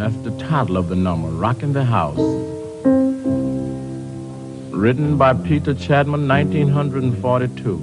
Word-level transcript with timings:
And 0.00 0.14
that's 0.14 0.24
the 0.24 0.44
title 0.46 0.78
of 0.78 0.88
the 0.88 0.96
number, 0.96 1.28
Rockin' 1.28 1.74
the 1.74 1.84
House. 1.84 2.16
Written 4.72 5.18
by 5.18 5.34
Peter 5.34 5.74
Chadman, 5.74 6.26
1942, 6.26 7.76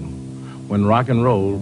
when 0.68 0.86
rock 0.86 1.10
and 1.10 1.24
roll 1.24 1.58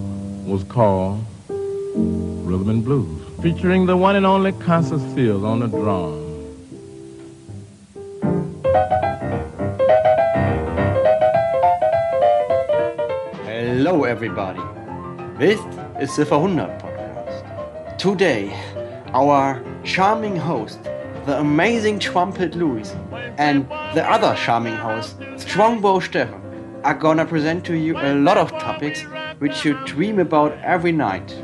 was 0.46 0.64
called 0.64 1.26
Rhythm 1.50 2.70
and 2.70 2.86
Blues, 2.86 3.22
featuring 3.42 3.86
the 3.86 3.98
one 3.98 4.16
and 4.16 4.26
only 4.26 4.54
Constance 4.54 5.04
Fields 5.14 5.44
on 5.44 5.60
the 5.60 5.68
drum. 5.68 6.24
Hello, 13.44 14.06
everybody. 14.06 14.62
This 15.38 15.60
is 16.00 16.16
the 16.16 16.24
Verhundert 16.24 16.80
podcast. 16.80 17.98
Today, 17.98 18.58
our 19.14 19.62
charming 19.86 20.36
host, 20.36 20.80
the 21.26 21.40
amazing 21.40 22.00
trumpet 22.00 22.56
Louis, 22.56 22.92
and 23.38 23.68
the 23.94 24.04
other 24.10 24.36
charming 24.36 24.76
host, 24.76 25.18
Strongbow 25.38 26.00
Stefan, 26.00 26.42
are 26.84 26.96
gonna 26.96 27.26
present 27.26 27.64
to 27.66 27.76
you 27.76 27.96
a 27.98 28.16
lot 28.16 28.38
of 28.38 28.52
topics 28.54 29.04
which 29.40 29.64
you 29.64 29.78
dream 29.86 30.20
about 30.20 30.52
every 30.64 30.92
night. 30.92 31.36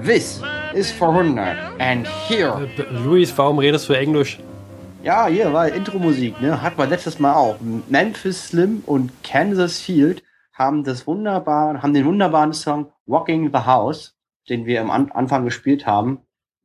This 0.00 0.42
is 0.74 0.90
Verhundert, 0.90 1.56
and 1.78 2.06
here. 2.06 2.52
Luis, 2.90 3.32
warum 3.36 3.58
redest 3.58 3.88
du 3.88 3.94
Englisch? 3.94 4.38
Ja, 5.02 5.26
hier 5.26 5.52
war 5.52 5.68
Intro-Musik, 5.68 6.40
ne? 6.40 6.60
Hatten 6.60 6.78
wir 6.78 6.86
letztes 6.86 7.20
Mal 7.20 7.34
auch. 7.34 7.56
Memphis 7.88 8.48
Slim 8.48 8.82
und 8.86 9.12
Kansas 9.22 9.78
Field 9.78 10.22
haben 10.52 10.82
das 10.82 11.06
wunderbaren, 11.06 11.82
haben 11.82 11.94
den 11.94 12.04
wunderbaren 12.04 12.52
Song 12.52 12.92
Walking 13.06 13.50
the 13.52 13.60
House, 13.60 14.16
den 14.48 14.66
wir 14.66 14.80
am 14.80 14.90
An 14.90 15.12
Anfang 15.12 15.44
gespielt 15.44 15.86
haben, 15.86 16.18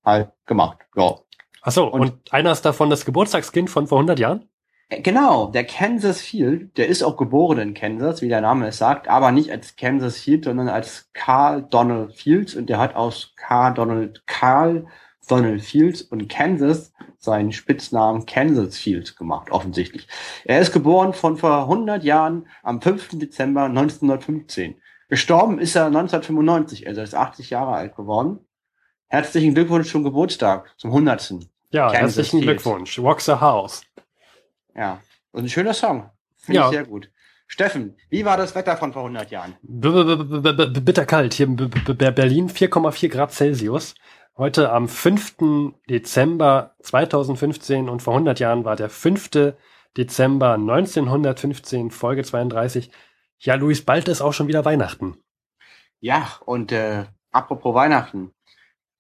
halt 0.04 0.33
gemacht. 0.46 0.80
Ja. 0.96 1.16
Achso, 1.62 1.88
und, 1.88 2.02
und 2.02 2.34
einer 2.34 2.52
ist 2.52 2.64
davon 2.64 2.90
das 2.90 3.06
Geburtstagskind 3.06 3.70
von 3.70 3.88
vor 3.88 4.00
100 4.00 4.20
Jahren? 4.20 4.50
Äh, 4.90 5.02
Genau, 5.02 5.48
der 5.48 5.66
Kansas 5.66 6.22
Field, 6.22 6.78
der 6.78 6.88
ist 6.88 7.04
auch 7.04 7.18
geboren 7.18 7.60
in 7.60 7.74
Kansas, 7.74 8.22
wie 8.22 8.30
der 8.30 8.42
Name 8.42 8.68
es 8.68 8.78
sagt, 8.78 9.08
aber 9.08 9.32
nicht 9.32 9.52
als 9.52 9.76
Kansas 9.76 10.18
Field, 10.18 10.46
sondern 10.46 10.70
als 10.70 11.10
Carl 11.14 11.64
Donald 11.64 12.14
Fields 12.14 12.56
und 12.56 12.70
der 12.70 12.80
hat 12.80 12.96
aus 12.96 13.34
Carl 13.38 13.74
Donald 13.74 14.24
Carl 14.28 14.86
Donald 15.28 15.62
Fields 15.62 16.02
und 16.02 16.28
Kansas 16.28 16.92
seinen 17.18 17.54
Spitznamen 17.54 18.26
Kansas 18.26 18.78
Field 18.78 19.16
gemacht, 19.16 19.52
offensichtlich. 19.52 20.08
Er 20.44 20.60
ist 20.60 20.74
geboren 20.74 21.14
von 21.14 21.38
vor 21.38 21.62
100 21.62 22.04
Jahren 22.04 22.48
am 22.62 22.82
5. 22.82 23.20
Dezember 23.20 23.64
1915. 23.64 24.76
Gestorben 25.08 25.60
ist 25.60 25.76
er 25.76 25.86
1995, 25.86 26.88
also 26.88 27.00
er 27.00 27.06
ist 27.06 27.16
80 27.16 27.52
Jahre 27.52 27.74
alt 27.74 27.96
geworden. 27.96 28.40
Herzlichen 29.08 29.54
Glückwunsch 29.54 29.92
zum 29.92 30.04
Geburtstag, 30.04 30.74
zum 30.78 30.92
100. 30.92 31.34
Ja, 31.72 31.92
Kansas 31.92 32.18
herzlichen 32.18 32.40
Field. 32.44 32.62
Glückwunsch. 32.62 33.00
Walk 33.00 33.22
the 33.22 33.34
House. 33.34 33.84
Ja, 34.76 35.02
und 35.32 35.44
ein 35.44 35.50
schöner 35.50 35.74
Song. 35.74 36.10
Finde 36.38 36.60
Ja. 36.62 36.66
ich 36.68 36.74
sehr 36.74 36.86
gut. 36.86 37.10
Steffen, 37.48 37.96
wie 38.10 38.26
war 38.26 38.38
das 38.38 38.56
Wetter 38.56 38.78
von 38.78 38.94
vor 38.94 39.04
100 39.04 39.30
Jahren? 39.30 39.56
B 39.62 39.90
Bitterkalt. 40.80 41.36
Hier 41.36 41.46
in 41.46 41.56
Berlin 41.56 42.50
4,4 42.50 43.10
Grad 43.10 43.32
Celsius. 43.32 43.94
Heute 44.36 44.72
am 44.72 44.88
5. 44.88 45.36
Dezember 45.88 46.74
2015 46.82 47.90
und 47.90 48.02
vor 48.02 48.14
100 48.14 48.40
Jahren 48.40 48.66
war 48.66 48.76
der 48.76 48.90
5. 48.90 49.54
Dezember 49.96 50.54
1915, 50.54 51.92
Folge 51.92 52.24
32. 52.24 52.90
Ja, 53.38 53.54
Luis, 53.56 53.86
bald 53.86 54.08
ist 54.08 54.22
auch 54.22 54.34
schon 54.34 54.48
wieder 54.48 54.66
Weihnachten. 54.66 55.18
Ja, 56.00 56.28
und 56.46 56.72
äh, 56.72 57.06
apropos 57.32 57.76
Weihnachten. 57.76 58.32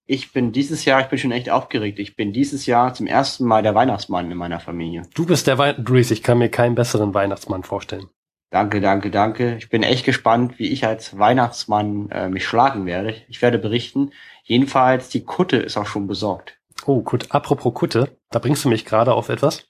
Ich 0.05 0.33
bin 0.33 0.51
dieses 0.51 0.83
Jahr, 0.83 0.99
ich 0.99 1.07
bin 1.07 1.17
schon 1.17 1.31
echt 1.31 1.49
aufgeregt. 1.49 1.97
Ich 1.97 2.15
bin 2.15 2.33
dieses 2.33 2.65
Jahr 2.65 2.93
zum 2.93 3.07
ersten 3.07 3.45
Mal 3.45 3.63
der 3.63 3.73
Weihnachtsmann 3.73 4.29
in 4.29 4.37
meiner 4.37 4.59
Familie. 4.59 5.03
Du 5.13 5.25
bist 5.25 5.47
der 5.47 5.57
Weihnachten, 5.57 5.85
Luis, 5.85 6.11
ich 6.11 6.23
kann 6.23 6.39
mir 6.39 6.49
keinen 6.49 6.75
besseren 6.75 7.13
Weihnachtsmann 7.13 7.63
vorstellen. 7.63 8.09
Danke, 8.49 8.81
danke, 8.81 9.09
danke. 9.09 9.55
Ich 9.57 9.69
bin 9.69 9.81
echt 9.81 10.05
gespannt, 10.05 10.59
wie 10.59 10.67
ich 10.67 10.85
als 10.85 11.17
Weihnachtsmann 11.17 12.09
äh, 12.11 12.29
mich 12.29 12.45
schlagen 12.45 12.85
werde. 12.85 13.15
Ich 13.29 13.41
werde 13.41 13.57
berichten. 13.57 14.11
Jedenfalls, 14.43 15.09
die 15.09 15.23
Kutte 15.23 15.57
ist 15.57 15.77
auch 15.77 15.87
schon 15.87 16.05
besorgt. 16.05 16.59
Oh, 16.85 17.01
gut. 17.01 17.31
Apropos 17.31 17.73
Kutte, 17.73 18.17
da 18.29 18.39
bringst 18.39 18.65
du 18.65 18.69
mich 18.69 18.85
gerade 18.85 19.13
auf 19.13 19.29
etwas. 19.29 19.69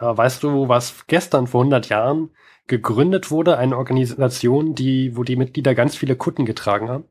Äh, 0.00 0.16
Weißt 0.16 0.42
du, 0.42 0.68
was 0.68 1.06
gestern 1.06 1.46
vor 1.46 1.62
100 1.62 1.88
Jahren 1.88 2.30
gegründet 2.66 3.30
wurde? 3.30 3.56
Eine 3.56 3.78
Organisation, 3.78 4.74
die, 4.74 5.16
wo 5.16 5.22
die 5.22 5.36
Mitglieder 5.36 5.74
ganz 5.74 5.96
viele 5.96 6.16
Kutten 6.16 6.44
getragen 6.44 6.88
haben? 6.88 7.04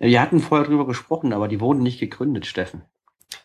Wir 0.00 0.20
hatten 0.20 0.40
vorher 0.40 0.66
drüber 0.66 0.86
gesprochen, 0.86 1.32
aber 1.32 1.46
die 1.46 1.60
wurden 1.60 1.82
nicht 1.82 2.00
gegründet, 2.00 2.46
Steffen. 2.46 2.82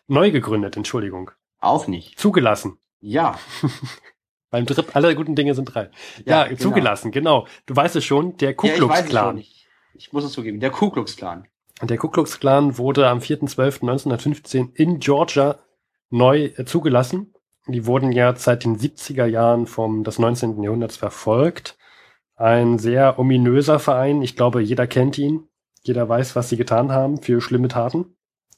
Neu 0.08 0.30
gegründet, 0.30 0.76
Entschuldigung. 0.76 1.30
Auch 1.60 1.86
nicht. 1.86 2.18
Zugelassen. 2.18 2.78
Ja, 3.00 3.38
Beim 4.50 4.64
Drip, 4.64 4.94
alle 4.94 5.14
guten 5.14 5.34
Dinge 5.34 5.54
sind 5.54 5.66
drei. 5.66 5.90
Ja, 6.24 6.42
Ja, 6.42 6.44
genau. 6.44 6.60
zugelassen, 6.60 7.10
genau. 7.10 7.46
Du 7.66 7.74
weißt 7.76 7.96
es 7.96 8.04
schon, 8.04 8.36
der 8.38 8.54
Ku 8.54 8.66
ja 8.66 8.72
ich 8.72 8.78
Klux 8.78 8.92
weiß 8.92 9.00
es 9.00 9.04
schon. 9.06 9.10
Klan. 9.10 9.38
Ich, 9.38 9.66
ich 9.94 10.12
muss 10.12 10.24
es 10.24 10.32
zugeben, 10.32 10.60
der 10.60 10.70
Ku 10.70 10.90
Klux 10.90 11.16
Klan. 11.16 11.46
Der 11.82 11.98
Ku 11.98 12.08
Klux 12.08 12.38
Klan 12.40 12.78
wurde 12.78 13.08
am 13.08 13.18
4.12.1915 13.18 14.74
in 14.74 14.98
Georgia 14.98 15.58
neu 16.10 16.44
äh, 16.56 16.64
zugelassen. 16.64 17.34
Die 17.66 17.84
wurden 17.86 18.12
ja 18.12 18.34
seit 18.36 18.64
den 18.64 18.78
70er 18.78 19.26
Jahren 19.26 19.66
vom 19.66 20.04
des 20.04 20.18
19. 20.18 20.62
Jahrhunderts 20.62 20.96
verfolgt. 20.96 21.76
Ein 22.36 22.78
sehr 22.78 23.18
ominöser 23.18 23.78
Verein. 23.78 24.22
Ich 24.22 24.36
glaube, 24.36 24.62
jeder 24.62 24.86
kennt 24.86 25.18
ihn. 25.18 25.48
Jeder 25.86 26.08
weiß, 26.08 26.34
was 26.34 26.48
sie 26.48 26.56
getan 26.56 26.90
haben 26.90 27.22
für 27.22 27.40
schlimme 27.40 27.68
Taten. 27.68 28.16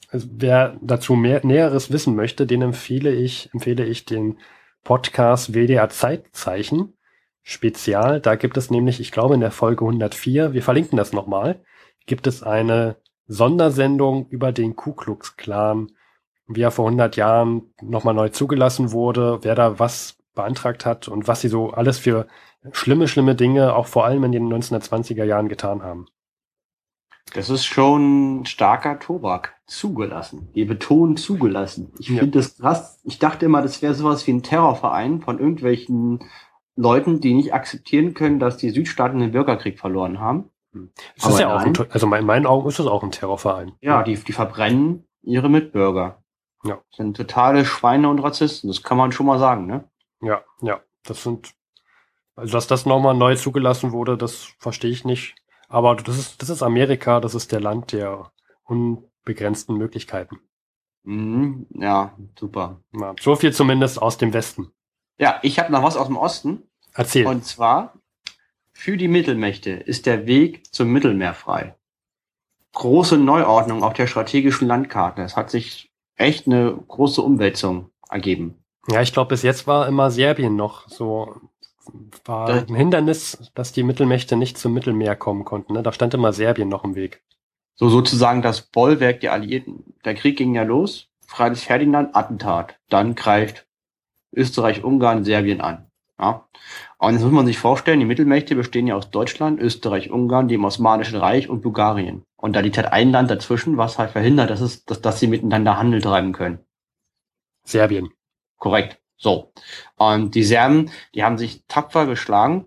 Also 0.09 0.27
wer 0.31 0.77
dazu 0.81 1.13
mehr 1.15 1.45
Näheres 1.45 1.91
wissen 1.91 2.15
möchte, 2.15 2.47
den 2.47 2.63
empfehle 2.63 3.13
ich, 3.13 3.49
empfehle 3.53 3.85
ich 3.85 4.05
den 4.05 4.39
Podcast 4.83 5.53
WDR 5.53 5.89
Zeitzeichen 5.89 6.97
Spezial. 7.43 8.19
Da 8.19 8.35
gibt 8.35 8.57
es 8.57 8.71
nämlich, 8.71 8.99
ich 8.99 9.11
glaube, 9.11 9.35
in 9.35 9.41
der 9.41 9.51
Folge 9.51 9.85
104, 9.85 10.53
wir 10.53 10.63
verlinken 10.63 10.97
das 10.97 11.13
nochmal, 11.13 11.63
gibt 12.07 12.25
es 12.25 12.41
eine 12.41 12.95
Sondersendung 13.27 14.27
über 14.29 14.51
den 14.51 14.75
Ku 14.75 14.93
Klux 14.93 15.37
Klan, 15.37 15.91
wie 16.47 16.61
er 16.61 16.71
vor 16.71 16.85
100 16.85 17.15
Jahren 17.15 17.73
nochmal 17.81 18.15
neu 18.15 18.29
zugelassen 18.29 18.91
wurde, 18.91 19.39
wer 19.43 19.53
da 19.53 19.77
was 19.77 20.17
beantragt 20.33 20.85
hat 20.85 21.07
und 21.07 21.27
was 21.27 21.41
sie 21.41 21.49
so 21.49 21.69
alles 21.69 21.99
für 21.99 22.25
schlimme, 22.71 23.07
schlimme 23.07 23.35
Dinge, 23.35 23.75
auch 23.75 23.85
vor 23.85 24.05
allem 24.05 24.23
in 24.23 24.31
den 24.31 24.51
1920er 24.51 25.25
Jahren 25.25 25.49
getan 25.49 25.83
haben. 25.83 26.07
Das 27.33 27.49
ist 27.49 27.65
schon 27.65 28.43
starker 28.45 28.99
Tobak. 28.99 29.55
Zugelassen. 29.67 30.49
Wir 30.53 30.67
betonen 30.67 31.15
zugelassen. 31.17 31.93
Ich 31.99 32.09
Ja. 32.09 32.19
finde 32.19 32.39
das 32.39 32.57
krass. 32.57 32.99
Ich 33.03 33.19
dachte 33.19 33.45
immer, 33.45 33.61
das 33.61 33.81
wäre 33.81 33.93
sowas 33.93 34.25
wie 34.25 34.31
ein 34.31 34.43
Terrorverein 34.43 35.21
von 35.21 35.39
irgendwelchen 35.39 36.23
Leuten, 36.75 37.19
die 37.21 37.33
nicht 37.33 37.53
akzeptieren 37.53 38.13
können, 38.13 38.39
dass 38.39 38.57
die 38.57 38.69
Südstaaten 38.69 39.19
den 39.19 39.31
Bürgerkrieg 39.31 39.79
verloren 39.79 40.19
haben. 40.19 40.49
Es 41.15 41.25
Aber 41.25 41.33
ist 41.33 41.39
ja 41.39 41.55
auch 41.55 41.59
ein, 41.61 41.73
also 41.89 42.13
in 42.15 42.25
meinen 42.25 42.45
Augen 42.45 42.67
ist 42.67 42.79
es 42.79 42.87
auch 42.87 43.03
ein 43.03 43.11
Terrorverein. 43.11 43.73
Ja, 43.81 44.03
die, 44.03 44.15
die 44.15 44.33
verbrennen 44.33 45.07
ihre 45.21 45.49
Mitbürger. 45.49 46.23
Ja. 46.63 46.79
Sind 46.91 47.17
totale 47.17 47.65
Schweine 47.65 48.09
und 48.09 48.19
Rassisten. 48.19 48.69
Das 48.69 48.83
kann 48.83 48.97
man 48.97 49.11
schon 49.11 49.25
mal 49.25 49.39
sagen, 49.39 49.65
ne? 49.65 49.89
Ja, 50.21 50.41
ja, 50.61 50.81
das 51.03 51.23
sind, 51.23 51.53
also 52.35 52.51
dass 52.53 52.67
das 52.67 52.85
nochmal 52.85 53.15
neu 53.15 53.35
zugelassen 53.35 53.91
wurde, 53.91 54.17
das 54.17 54.49
verstehe 54.59 54.91
ich 54.91 55.05
nicht. 55.05 55.35
Aber 55.69 55.95
das 55.95 56.17
ist, 56.17 56.41
das 56.41 56.49
ist 56.49 56.63
Amerika, 56.63 57.19
das 57.19 57.35
ist 57.35 57.51
der 57.51 57.61
Land 57.61 57.93
der 57.93 58.31
unbegrenzten 58.63 59.77
Möglichkeiten. 59.77 60.39
Mhm. 61.03 61.67
Ja, 61.75 62.17
super. 62.37 62.81
Ja, 62.99 63.15
so 63.19 63.35
viel 63.35 63.53
zumindest 63.53 64.01
aus 64.01 64.17
dem 64.17 64.33
Westen. 64.33 64.71
Ja, 65.17 65.39
ich 65.43 65.59
habe 65.59 65.71
noch 65.71 65.83
was 65.83 65.95
aus 65.95 66.07
dem 66.07 66.17
Osten. 66.17 66.63
Erzähl. 66.93 67.25
Und 67.27 67.45
zwar, 67.45 67.93
für 68.73 68.97
die 68.97 69.07
Mittelmächte 69.07 69.71
ist 69.71 70.05
der 70.05 70.25
Weg 70.25 70.73
zum 70.73 70.89
Mittelmeer 70.91 71.33
frei. 71.33 71.75
Große 72.73 73.17
Neuordnung 73.17 73.83
auf 73.83 73.93
der 73.93 74.07
strategischen 74.07 74.67
Landkarte. 74.67 75.21
Es 75.21 75.35
hat 75.35 75.49
sich 75.49 75.91
echt 76.15 76.47
eine 76.47 76.75
große 76.87 77.21
Umwälzung 77.21 77.91
ergeben. 78.09 78.63
ja, 78.87 79.01
ich 79.01 79.13
glaube, 79.13 79.29
bis 79.29 79.43
jetzt 79.43 79.67
war 79.67 79.87
immer 79.87 80.11
Serbien 80.11 80.55
noch 80.55 80.87
so, 80.89 81.35
war 82.25 82.49
ein 82.49 82.75
Hindernis, 82.75 83.51
dass 83.55 83.71
die 83.71 83.83
Mittelmächte 83.83 84.35
nicht 84.35 84.57
zum 84.57 84.73
Mittelmeer 84.73 85.15
kommen 85.15 85.45
konnten. 85.45 85.73
Ne? 85.73 85.83
Da 85.83 85.91
stand 85.91 86.13
immer 86.13 86.33
Serbien 86.33 86.69
noch 86.69 86.83
im 86.83 86.95
Weg. 86.95 87.23
So 87.75 87.89
sozusagen 87.89 88.41
das 88.41 88.61
Bollwerk 88.61 89.21
der 89.21 89.33
Alliierten. 89.33 89.95
Der 90.03 90.15
Krieg 90.15 90.37
ging 90.37 90.53
ja 90.53 90.63
los. 90.63 91.07
Friedrich 91.25 91.65
Ferdinand, 91.65 92.15
Attentat. 92.15 92.79
Dann 92.89 93.15
greift 93.15 93.67
Österreich, 94.33 94.83
Ungarn, 94.83 95.23
Serbien 95.23 95.61
an. 95.61 95.89
Ja. 96.19 96.47
Und 96.97 97.13
jetzt 97.13 97.23
muss 97.23 97.31
man 97.31 97.45
sich 97.45 97.57
vorstellen, 97.57 97.99
die 97.99 98.05
Mittelmächte 98.05 98.55
bestehen 98.55 98.87
ja 98.87 98.95
aus 98.95 99.09
Deutschland, 99.09 99.59
Österreich, 99.61 100.11
Ungarn, 100.11 100.49
dem 100.49 100.65
Osmanischen 100.65 101.17
Reich 101.17 101.49
und 101.49 101.61
Bulgarien. 101.61 102.23
Und 102.35 102.55
da 102.55 102.59
liegt 102.59 102.77
halt 102.77 102.91
ein 102.91 103.11
Land 103.11 103.31
dazwischen, 103.31 103.77
was 103.77 103.97
halt 103.97 104.11
verhindert, 104.11 104.49
dass, 104.49 104.59
es, 104.59 104.83
dass, 104.85 105.01
dass 105.01 105.19
sie 105.19 105.27
miteinander 105.27 105.77
Handel 105.77 106.01
treiben 106.01 106.33
können. 106.33 106.59
Serbien. 107.63 108.09
Korrekt. 108.57 108.99
So. 109.19 109.51
Und 109.97 110.33
die 110.33 110.43
Serben, 110.43 110.89
die 111.13 111.23
haben 111.23 111.37
sich 111.37 111.61
tapfer 111.67 112.07
geschlagen 112.07 112.65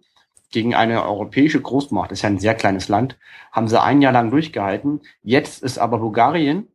gegen 0.53 0.75
eine 0.75 1.05
europäische 1.05 1.61
Großmacht. 1.61 2.11
Das 2.11 2.19
ist 2.19 2.23
ja 2.23 2.29
ein 2.29 2.39
sehr 2.39 2.55
kleines 2.55 2.89
Land. 2.89 3.17
Haben 3.51 3.69
sie 3.69 3.81
ein 3.81 4.03
Jahr 4.03 4.13
lang 4.13 4.31
durchgehalten. 4.31 5.01
Jetzt 5.25 5.63
ist 5.63 5.79
aber 5.79 5.99
Bulgarien 5.99 6.69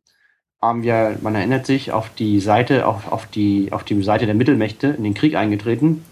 haben 0.60 0.82
wir, 0.82 1.18
man 1.22 1.34
erinnert 1.34 1.66
sich, 1.66 1.92
auf 1.92 2.10
die 2.10 2.40
Seite, 2.40 2.86
auf, 2.86 3.10
auf, 3.12 3.26
die, 3.26 3.68
auf 3.70 3.84
die 3.84 4.02
Seite 4.02 4.26
der 4.26 4.34
Mittelmächte 4.34 4.88
in 4.88 5.04
den 5.04 5.14
Krieg 5.14 5.36
eingetreten. 5.36 6.04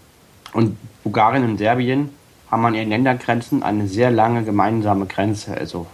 Und 0.53 0.77
Bulgarien 1.03 1.43
und 1.43 1.57
Serbien 1.57 2.11
haben 2.49 2.65
an 2.65 2.73
ihren 2.73 2.89
Ländergrenzen 2.89 3.61
eine 3.61 3.87
sehr 3.87 4.09
lange 4.09 4.43
gemeinsame 4.43 5.05
Grenze. 5.05 5.57
Also 5.57 5.85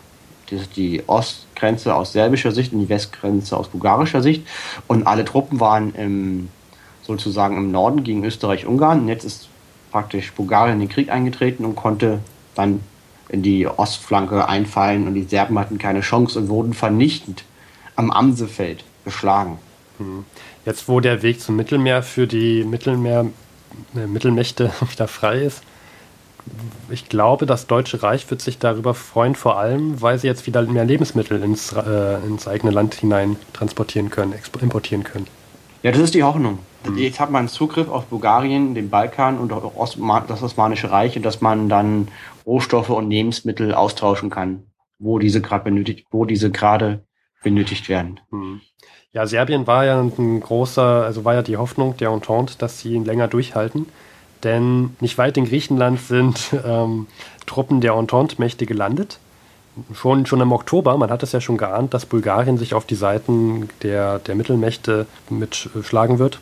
das 0.50 0.62
ist 0.62 0.76
die 0.78 1.02
Ostgrenze 1.08 1.96
aus 1.96 2.14
serbischer 2.14 2.52
Sicht 2.52 2.74
und 2.74 2.80
die 2.82 2.90
Westgrenze 2.90 3.58
aus 3.58 3.70
bulgarischer 3.70 4.22
Sicht. 4.22 4.48
Und 4.88 5.08
alle 5.08 5.26
Truppen 5.26 5.60
waren 5.60 5.96
im, 5.96 6.50
sozusagen 7.04 7.58
im 7.58 7.72
Norden 7.72 8.04
gegen 8.04 8.24
Österreich-Ungarn. 8.24 9.02
Und 9.02 9.08
jetzt 9.08 9.26
ist 9.26 9.50
praktisch 9.92 10.32
Bulgarien 10.34 10.76
in 10.76 10.88
den 10.88 10.90
Krieg 10.90 11.10
eingetreten 11.10 11.66
und 11.66 11.76
konnte 11.76 12.20
dann 12.56 12.82
in 13.30 13.42
die 13.42 13.68
Ostflanke 13.68 14.48
einfallen 14.48 15.08
und 15.08 15.14
die 15.14 15.24
Serben 15.24 15.58
hatten 15.58 15.78
keine 15.78 16.02
Chance 16.02 16.40
und 16.40 16.50
wurden 16.50 16.74
vernichtend 16.74 17.44
am 17.96 18.12
Amsefeld 18.12 18.84
geschlagen. 19.06 19.58
Hm. 19.98 20.26
Jetzt, 20.66 20.88
wo 20.88 21.00
der 21.00 21.22
Weg 21.24 21.42
zum 21.42 21.56
Mittelmeer 21.56 22.04
für 22.04 22.28
die 22.28 22.64
Mittelmeer, 22.64 23.26
äh, 23.96 24.08
Mittelmächte 24.08 24.72
wieder 24.92 25.08
frei 25.08 25.42
ist, 25.42 25.64
ich 26.90 27.08
glaube, 27.08 27.46
das 27.46 27.68
Deutsche 27.68 28.04
Reich 28.04 28.30
wird 28.30 28.42
sich 28.42 28.60
darüber 28.60 28.94
freuen, 28.94 29.34
vor 29.34 29.58
allem, 29.58 30.02
weil 30.02 30.20
sie 30.20 30.28
jetzt 30.28 30.46
wieder 30.46 30.62
mehr 30.64 30.84
Lebensmittel 30.84 31.42
ins, 31.42 31.72
äh, 31.72 32.16
ins 32.26 32.48
eigene 32.48 32.72
Land 32.72 32.96
hinein 32.96 33.38
transportieren 33.54 34.10
können, 34.10 34.34
importieren 34.60 35.04
können. 35.04 35.28
Ja, 35.84 35.92
das 35.92 36.02
ist 36.02 36.14
die 36.14 36.24
Hoffnung. 36.24 36.60
Mhm. 36.86 36.98
Jetzt 36.98 37.20
hat 37.20 37.32
man 37.32 37.48
Zugriff 37.48 37.90
auf 37.90 38.06
Bulgarien, 38.06 38.76
den 38.76 38.90
Balkan 38.90 39.38
und 39.38 39.52
auch 39.52 39.74
das 40.28 40.44
Osmanische 40.44 40.92
Reich 40.92 41.16
und 41.16 41.24
dass 41.24 41.42
man 41.42 41.70
dann 41.70 42.08
Rohstoffe 42.46 42.90
und 42.90 43.10
Lebensmittel 43.10 43.74
austauschen 43.74 44.30
kann, 44.30 44.64
wo 45.00 45.20
diese 45.20 45.42
gerade 45.42 45.64
benötigt, 45.64 46.08
wo 46.12 46.26
diese 46.26 46.52
gerade 46.52 47.06
benötigt 47.44 47.90
werden. 47.90 48.20
Mhm. 48.32 48.62
Ja, 49.12 49.28
Serbien 49.28 49.68
war 49.68 49.86
ja 49.86 50.02
ein 50.02 50.40
großer, 50.40 51.04
also 51.04 51.24
war 51.24 51.36
ja 51.36 51.44
die 51.44 51.58
Hoffnung 51.58 51.96
der 51.98 52.10
Entente, 52.10 52.56
dass 52.58 52.80
sie 52.80 52.94
ihn 52.94 53.06
länger 53.06 53.28
durchhalten. 53.28 53.86
Denn 54.44 54.96
nicht 55.00 55.18
weit 55.18 55.38
in 55.38 55.46
Griechenland 55.46 56.00
sind 56.02 56.50
ähm, 56.66 57.08
Truppen 57.46 57.80
der 57.80 57.94
Entente-Mächte 57.94 58.66
gelandet. 58.66 59.20
Schon, 59.94 60.26
schon 60.26 60.42
im 60.42 60.52
Oktober, 60.52 60.98
man 60.98 61.10
hat 61.10 61.24
es 61.24 61.32
ja 61.32 61.42
schon 61.42 61.58
geahnt, 61.58 61.94
dass 61.94 62.06
Bulgarien 62.06 62.58
sich 62.58 62.74
auf 62.74 62.86
die 62.86 62.96
Seiten 62.96 63.70
der, 63.82 64.20
der 64.20 64.36
Mittelmächte 64.36 65.08
mitschlagen 65.30 66.20
wird. 66.20 66.40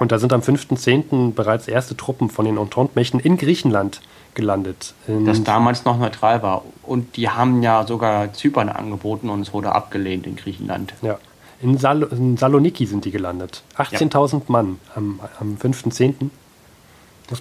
Und 0.00 0.10
da 0.12 0.18
sind 0.18 0.32
am 0.32 0.40
5.10. 0.40 1.34
bereits 1.34 1.68
erste 1.68 1.94
Truppen 1.94 2.30
von 2.30 2.46
den 2.46 2.56
Entente-Mächten 2.56 3.20
in 3.20 3.36
Griechenland 3.36 4.00
gelandet. 4.32 4.94
das 5.26 5.44
damals 5.44 5.84
noch 5.84 5.98
neutral 5.98 6.42
war. 6.42 6.64
Und 6.82 7.18
die 7.18 7.28
haben 7.28 7.62
ja 7.62 7.86
sogar 7.86 8.32
Zypern 8.32 8.70
angeboten 8.70 9.28
und 9.28 9.42
es 9.42 9.52
wurde 9.52 9.72
abgelehnt 9.72 10.26
in 10.26 10.36
Griechenland. 10.36 10.94
Ja. 11.02 11.18
In, 11.60 11.76
Sal 11.76 12.02
in 12.04 12.38
Saloniki 12.38 12.86
sind 12.86 13.04
die 13.04 13.10
gelandet. 13.10 13.62
18.000 13.76 14.32
ja. 14.32 14.40
Mann 14.48 14.78
am, 14.94 15.20
am 15.38 15.56
5.10. 15.56 16.30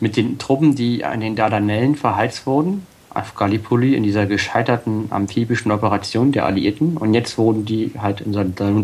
Mit 0.02 0.18
den 0.18 0.38
Truppen, 0.38 0.76
die 0.76 1.06
an 1.06 1.22
den 1.22 1.38
Dardanellen 1.38 1.96
verheizt 1.96 2.46
wurden, 2.46 2.86
auf 3.10 3.36
Gallipoli 3.36 3.96
in 3.96 4.04
dieser 4.04 4.26
gescheiterten 4.26 5.08
amphibischen 5.12 5.72
Operation 5.72 6.34
der 6.34 6.46
Alliierten. 6.46 6.98
Und 6.98 7.14
jetzt 7.14 7.38
wurden 7.38 7.64
die 7.64 7.94
halt 7.98 8.20
in 8.20 8.34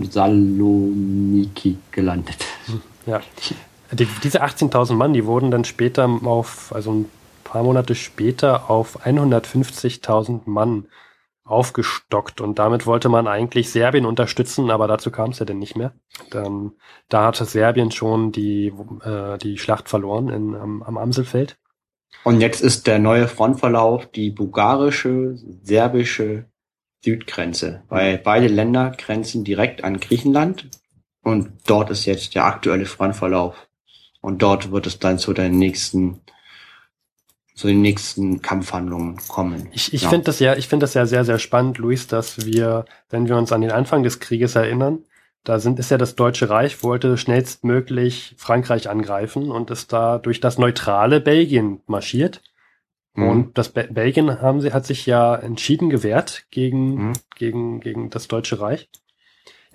Saloniki 0.10 1.78
gelandet. 1.92 2.38
Ja. 3.06 3.22
Die, 3.92 4.08
diese 4.24 4.44
18.000 4.44 4.94
Mann, 4.94 5.14
die 5.14 5.26
wurden 5.26 5.52
dann 5.52 5.64
später 5.64 6.10
auf, 6.24 6.74
also 6.74 6.92
ein 6.92 7.10
paar 7.44 7.64
Monate 7.64 7.96
später 7.96 8.70
auf 8.70 9.06
150.000 9.06 10.42
Mann 10.46 10.88
aufgestockt 11.46 12.42
und 12.42 12.58
damit 12.58 12.88
wollte 12.88 13.08
man 13.08 13.28
eigentlich 13.28 13.70
Serbien 13.70 14.08
unterstützen, 14.08 14.72
aber 14.72 14.88
dazu 14.88 15.12
kam 15.12 15.30
es 15.30 15.40
ja 15.40 15.46
denn 15.46 15.60
nicht 15.60 15.78
mehr. 15.78 15.94
Dann, 16.32 16.72
da 17.08 17.28
hatte 17.28 17.46
Serbien 17.46 17.92
schon 17.92 18.32
die, 18.32 18.74
äh, 19.04 19.38
die 19.38 19.60
Schlacht 19.60 19.88
verloren 19.88 20.30
in, 20.30 20.56
am, 20.56 20.82
am 20.82 20.98
Amselfeld. 20.98 21.58
Und 22.24 22.42
jetzt 22.42 22.62
ist 22.62 22.88
der 22.88 22.98
neue 22.98 23.28
Frontverlauf 23.28 24.08
die 24.08 24.32
bulgarische, 24.32 25.36
serbische 25.62 26.46
Südgrenze, 27.04 27.84
weil 27.90 28.18
beide 28.18 28.48
Länder 28.48 28.92
grenzen 28.98 29.44
direkt 29.44 29.84
an 29.84 30.00
Griechenland 30.00 30.72
und 31.26 31.52
dort 31.66 31.90
ist 31.90 32.06
jetzt 32.06 32.36
der 32.36 32.46
aktuelle 32.46 32.86
Frontverlauf. 32.86 33.68
Und 34.22 34.44
dort 34.44 34.72
wird 34.72 34.86
es 34.86 35.00
dann 35.00 35.18
zu 35.18 35.34
den 35.34 35.58
nächsten 35.58 36.22
zu 37.56 37.68
den 37.68 37.82
nächsten 37.82 38.42
Kampfhandlungen 38.42 39.18
kommen. 39.28 39.70
Ich, 39.72 39.94
ich 39.94 40.04
ja. 40.04 40.10
finde 40.10 40.26
das 40.26 40.40
ja, 40.40 40.56
ich 40.56 40.68
finde 40.68 40.84
das 40.84 40.94
ja 40.94 41.06
sehr, 41.06 41.26
sehr 41.26 41.40
spannend, 41.40 41.78
Luis, 41.78 42.06
dass 42.06 42.46
wir, 42.46 42.86
wenn 43.10 43.28
wir 43.28 43.38
uns 43.38 43.52
an 43.52 43.62
den 43.62 43.72
Anfang 43.72 44.04
des 44.04 44.20
Krieges 44.20 44.56
erinnern, 44.56 45.00
da 45.44 45.58
sind, 45.58 45.80
ist 45.80 45.90
ja 45.90 45.98
das 45.98 46.16
Deutsche 46.16 46.50
Reich, 46.50 46.84
wollte 46.84 47.18
schnellstmöglich 47.18 48.36
Frankreich 48.38 48.90
angreifen 48.90 49.52
und 49.52 49.72
ist 49.72 49.94
da 49.94 50.20
durch 50.20 50.42
das 50.42 50.58
neutrale 50.58 51.22
Belgien 51.22 51.82
marschiert. 51.88 52.42
Mhm. 53.14 53.28
Und 53.28 53.58
das 53.58 53.70
Be 53.70 53.88
Belgien 53.90 54.42
haben 54.42 54.62
sie, 54.62 54.74
hat 54.74 54.86
sich 54.86 55.06
ja 55.06 55.34
entschieden 55.34 55.90
gewehrt 55.90 56.46
gegen, 56.52 57.08
mhm. 57.08 57.14
gegen, 57.36 57.80
gegen 57.80 58.10
das 58.10 58.28
Deutsche 58.28 58.60
Reich. 58.60 58.90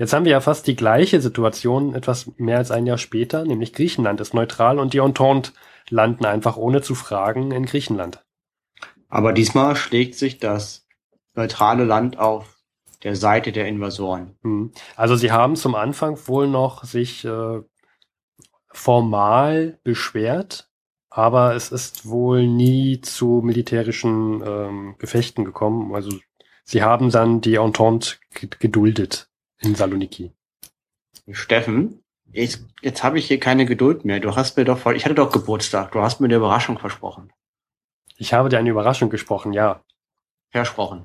Jetzt 0.00 0.14
haben 0.14 0.25
wir 0.25 0.32
ja 0.32 0.41
fast 0.41 0.67
die 0.67 0.76
gleiche 0.76 1.20
Situation 1.20 1.94
etwas 1.94 2.32
mehr 2.38 2.56
als 2.56 2.70
ein 2.70 2.87
Jahr 2.87 2.97
später, 2.97 3.44
nämlich 3.44 3.75
Griechenland 3.75 4.19
ist 4.23 4.32
neutral 4.32 4.79
und 4.79 4.94
die 4.94 4.99
Entente 4.99 5.52
landen 5.91 6.25
einfach 6.25 6.56
ohne 6.56 6.81
zu 6.81 6.94
fragen 6.94 7.52
in 7.52 7.67
Griechenland. 7.67 8.25
Aber 9.11 9.35
diesmal 9.35 9.76
schlägt 9.76 10.14
sich 10.14 10.38
das 10.38 10.87
neutrale 11.35 11.85
Land 11.85 12.19
auf 12.19 12.56
der 13.02 13.14
Seite 13.14 13.52
der 13.52 13.69
Invasoren. 13.69 14.38
Hm. 14.43 14.73
Also 14.97 15.17
sie 15.17 15.32
haben 15.32 15.55
zum 15.55 15.75
Anfang 15.75 16.17
wohl 16.26 16.49
noch 16.49 16.82
sich 16.85 17.26
äh, 17.26 17.61
formal 18.73 19.79
beschwert, 19.85 20.70
aber 21.11 21.55
es 21.55 21.73
ist 21.73 22.08
wohl 22.08 22.47
nie 22.47 23.02
zu 23.02 23.43
militärischen 23.44 24.43
ähm, 24.47 24.94
Gefechten 24.97 25.44
gekommen. 25.44 25.94
Also 25.94 26.19
sie 26.64 26.82
haben 26.82 27.11
dann 27.11 27.43
die 27.43 27.56
Entente 27.56 28.17
geduldet 28.58 29.29
in 29.60 29.74
Saloniki. 29.74 30.32
Steffen, 31.30 32.02
ich, 32.32 32.58
jetzt 32.82 33.02
habe 33.02 33.18
ich 33.18 33.26
hier 33.26 33.40
keine 33.40 33.66
Geduld 33.66 34.04
mehr. 34.04 34.20
Du 34.20 34.36
hast 34.36 34.56
mir 34.56 34.64
doch 34.64 34.78
vor, 34.78 34.94
ich 34.94 35.04
hatte 35.04 35.14
doch 35.14 35.32
Geburtstag. 35.32 35.92
Du 35.92 36.00
hast 36.00 36.20
mir 36.20 36.26
eine 36.26 36.36
Überraschung 36.36 36.78
versprochen. 36.78 37.32
Ich 38.16 38.32
habe 38.32 38.48
dir 38.48 38.58
eine 38.58 38.70
Überraschung 38.70 39.10
gesprochen, 39.10 39.52
ja. 39.52 39.82
Versprochen. 40.50 41.04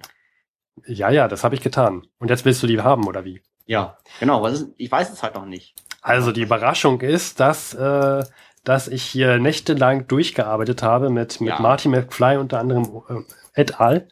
Ja, 0.85 1.09
ja, 1.09 1.27
das 1.27 1.43
habe 1.43 1.55
ich 1.55 1.61
getan. 1.61 2.05
Und 2.19 2.29
jetzt 2.29 2.45
willst 2.45 2.61
du 2.61 2.67
die 2.67 2.81
haben, 2.81 3.07
oder 3.07 3.25
wie? 3.25 3.41
Ja, 3.65 3.97
genau. 4.19 4.43
Was 4.43 4.61
ist, 4.61 4.73
ich 4.77 4.91
weiß 4.91 5.11
es 5.11 5.23
halt 5.23 5.35
noch 5.35 5.45
nicht. 5.45 5.73
Also 6.01 6.31
die 6.31 6.41
Überraschung 6.41 7.01
ist, 7.01 7.39
dass, 7.39 7.73
äh, 7.73 8.23
dass 8.63 8.87
ich 8.87 9.03
hier 9.03 9.39
nächtelang 9.39 10.07
durchgearbeitet 10.07 10.83
habe 10.83 11.09
mit, 11.09 11.41
mit 11.41 11.49
ja. 11.49 11.59
Marty 11.59 11.87
McFly 11.87 12.37
unter 12.37 12.59
anderem 12.59 13.01
äh, 13.09 13.61
et 13.61 13.79
al. 13.79 14.07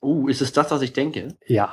Uh, 0.00 0.28
ist 0.28 0.40
es 0.40 0.52
das, 0.52 0.70
was 0.70 0.82
ich 0.82 0.92
denke? 0.92 1.36
Ja. 1.46 1.72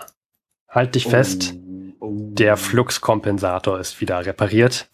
Halt 0.72 0.96
dich 0.96 1.08
oh. 1.08 1.10
fest. 1.10 1.54
Der 2.02 2.58
Fluxkompensator 2.58 3.80
ist 3.80 4.02
wieder 4.02 4.26
repariert. 4.26 4.88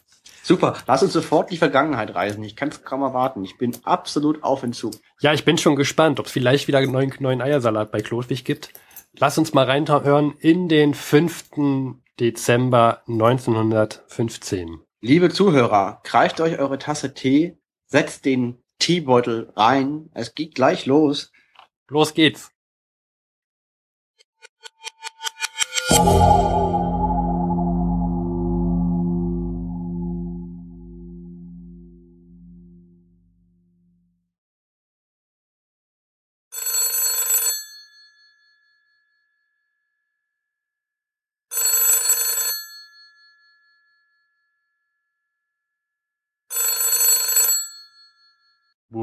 Super, 0.44 0.78
lass 0.88 1.04
uns 1.04 1.14
sofort 1.14 1.52
die 1.52 1.58
Vergangenheit 1.58 2.16
reisen. 2.16 2.44
Ich 2.44 2.56
kann 2.56 2.70
es 2.70 2.84
kaum 2.84 3.02
erwarten. 3.02 3.44
Ich 3.44 3.58
bin 3.58 3.76
absolut 3.84 4.44
auf 4.44 4.64
Entzug. 4.64 4.94
Ja, 5.20 5.34
ich 5.34 5.46
bin 5.46 5.58
schon 5.58 5.76
gespannt, 5.76 6.20
ob 6.20 6.26
es 6.26 6.32
vielleicht 6.32 6.68
wieder 6.68 6.80
einen 6.80 6.92
neuen, 6.92 7.14
neuen 7.20 7.42
Eiersalat 7.42 7.92
bei 7.92 8.02
Klodwig 8.02 8.44
gibt. 8.46 8.72
Lass 9.18 9.38
uns 9.38 9.54
mal 9.54 9.66
reinhören 9.66 10.36
in 10.40 10.70
den 10.70 10.94
5. 10.94 11.50
Dezember 12.20 13.02
1915. 13.08 14.80
Liebe 15.02 15.30
Zuhörer, 15.30 16.02
greift 16.04 16.42
euch 16.42 16.58
eure 16.60 16.80
Tasse 16.80 17.14
Tee, 17.14 17.58
setzt 17.86 18.26
den 18.26 18.64
Teebeutel 18.80 19.52
rein. 19.56 20.10
Es 20.14 20.34
geht 20.34 20.56
gleich 20.56 20.86
los. 20.86 21.32
Los 21.88 22.14
geht's. 22.14 22.52
Wo 25.90 25.96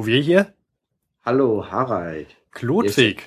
wir 0.05 0.21
hier? 0.21 0.53
Hallo, 1.25 1.65
Harald. 1.71 2.37
Klodwig. 2.51 3.23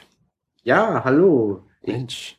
Ja, 0.61 1.03
hallo. 1.03 1.63
Mensch. 1.81 2.37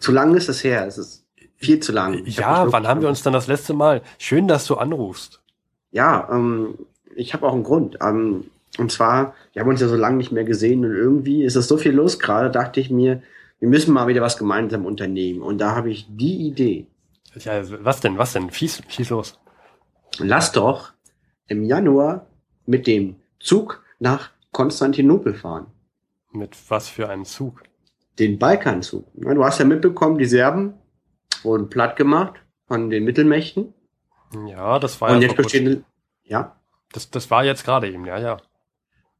Zu 0.00 0.12
lang 0.12 0.34
ist 0.34 0.48
es 0.48 0.64
her. 0.64 0.86
Es 0.86 0.98
ist 0.98 1.24
viel 1.56 1.80
zu 1.80 1.92
lang. 1.92 2.22
Ich 2.24 2.38
ja, 2.38 2.58
hab 2.58 2.72
wann 2.72 2.86
haben 2.86 3.00
wir 3.00 3.08
uns 3.08 3.22
dann 3.22 3.32
das 3.32 3.46
letzte 3.46 3.74
Mal? 3.74 4.02
Schön, 4.18 4.48
dass 4.48 4.66
du 4.66 4.76
anrufst. 4.76 5.40
Ja, 5.90 6.28
ähm, 6.30 6.74
ich 7.14 7.34
habe 7.34 7.46
auch 7.46 7.54
einen 7.54 7.62
Grund. 7.62 7.98
Ähm, 8.00 8.44
und 8.78 8.92
zwar, 8.92 9.34
wir 9.52 9.62
haben 9.62 9.68
uns 9.68 9.80
ja 9.80 9.88
so 9.88 9.96
lange 9.96 10.18
nicht 10.18 10.32
mehr 10.32 10.44
gesehen 10.44 10.84
und 10.84 10.92
irgendwie 10.92 11.44
ist 11.44 11.56
es 11.56 11.68
so 11.68 11.78
viel 11.78 11.92
los 11.92 12.18
gerade, 12.18 12.50
dachte 12.50 12.80
ich 12.80 12.90
mir, 12.90 13.22
wir 13.58 13.68
müssen 13.68 13.94
mal 13.94 14.06
wieder 14.06 14.20
was 14.20 14.36
gemeinsam 14.36 14.84
unternehmen. 14.84 15.40
Und 15.40 15.58
da 15.58 15.74
habe 15.74 15.90
ich 15.90 16.06
die 16.10 16.46
Idee. 16.46 16.86
Ja, 17.38 17.62
was 17.84 18.00
denn, 18.00 18.18
was 18.18 18.32
denn? 18.32 18.50
Schieß, 18.50 18.82
schieß 18.88 19.10
los. 19.10 19.38
Lass 20.18 20.52
doch 20.52 20.92
im 21.48 21.64
Januar 21.64 22.26
mit 22.66 22.86
dem 22.86 23.16
Zug 23.40 23.82
nach 23.98 24.30
Konstantinopel 24.52 25.34
fahren. 25.34 25.66
Mit 26.32 26.56
was 26.68 26.88
für 26.88 27.08
einem 27.08 27.24
Zug? 27.24 27.62
Den 28.18 28.38
Balkanzug. 28.38 29.06
Ja, 29.14 29.34
Du 29.34 29.44
hast 29.44 29.58
ja 29.58 29.64
mitbekommen, 29.64 30.18
die 30.18 30.24
Serben 30.24 30.74
wurden 31.42 31.68
platt 31.68 31.96
gemacht 31.96 32.34
von 32.66 32.90
den 32.90 33.04
Mittelmächten. 33.04 33.74
Ja, 34.48 34.78
das 34.78 35.00
war 35.00 35.10
Und 35.10 35.22
ja 35.22 35.28
jetzt 35.28 35.36
besteht, 35.36 35.84
ja, 36.24 36.56
Das, 36.92 37.10
das 37.10 37.30
war 37.30 37.44
jetzt 37.44 37.64
gerade 37.64 37.88
eben, 37.88 38.04
ja, 38.06 38.18
ja. 38.18 38.36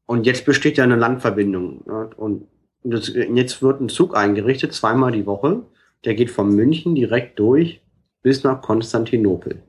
und 0.05 0.25
jetzt 0.25 0.45
besteht 0.45 0.77
ja 0.77 0.83
eine 0.83 0.95
Landverbindung. 0.95 1.79
Und 2.17 2.47
das, 2.83 3.07
jetzt 3.07 3.61
wird 3.61 3.81
ein 3.81 3.89
Zug 3.89 4.15
eingerichtet, 4.15 4.73
zweimal 4.73 5.11
die 5.11 5.25
Woche. 5.25 5.63
Der 6.05 6.15
geht 6.15 6.29
von 6.29 6.53
München 6.55 6.95
direkt 6.95 7.39
durch 7.39 7.81
bis 8.21 8.43
nach 8.43 8.61
Konstantinopel. 8.61 9.63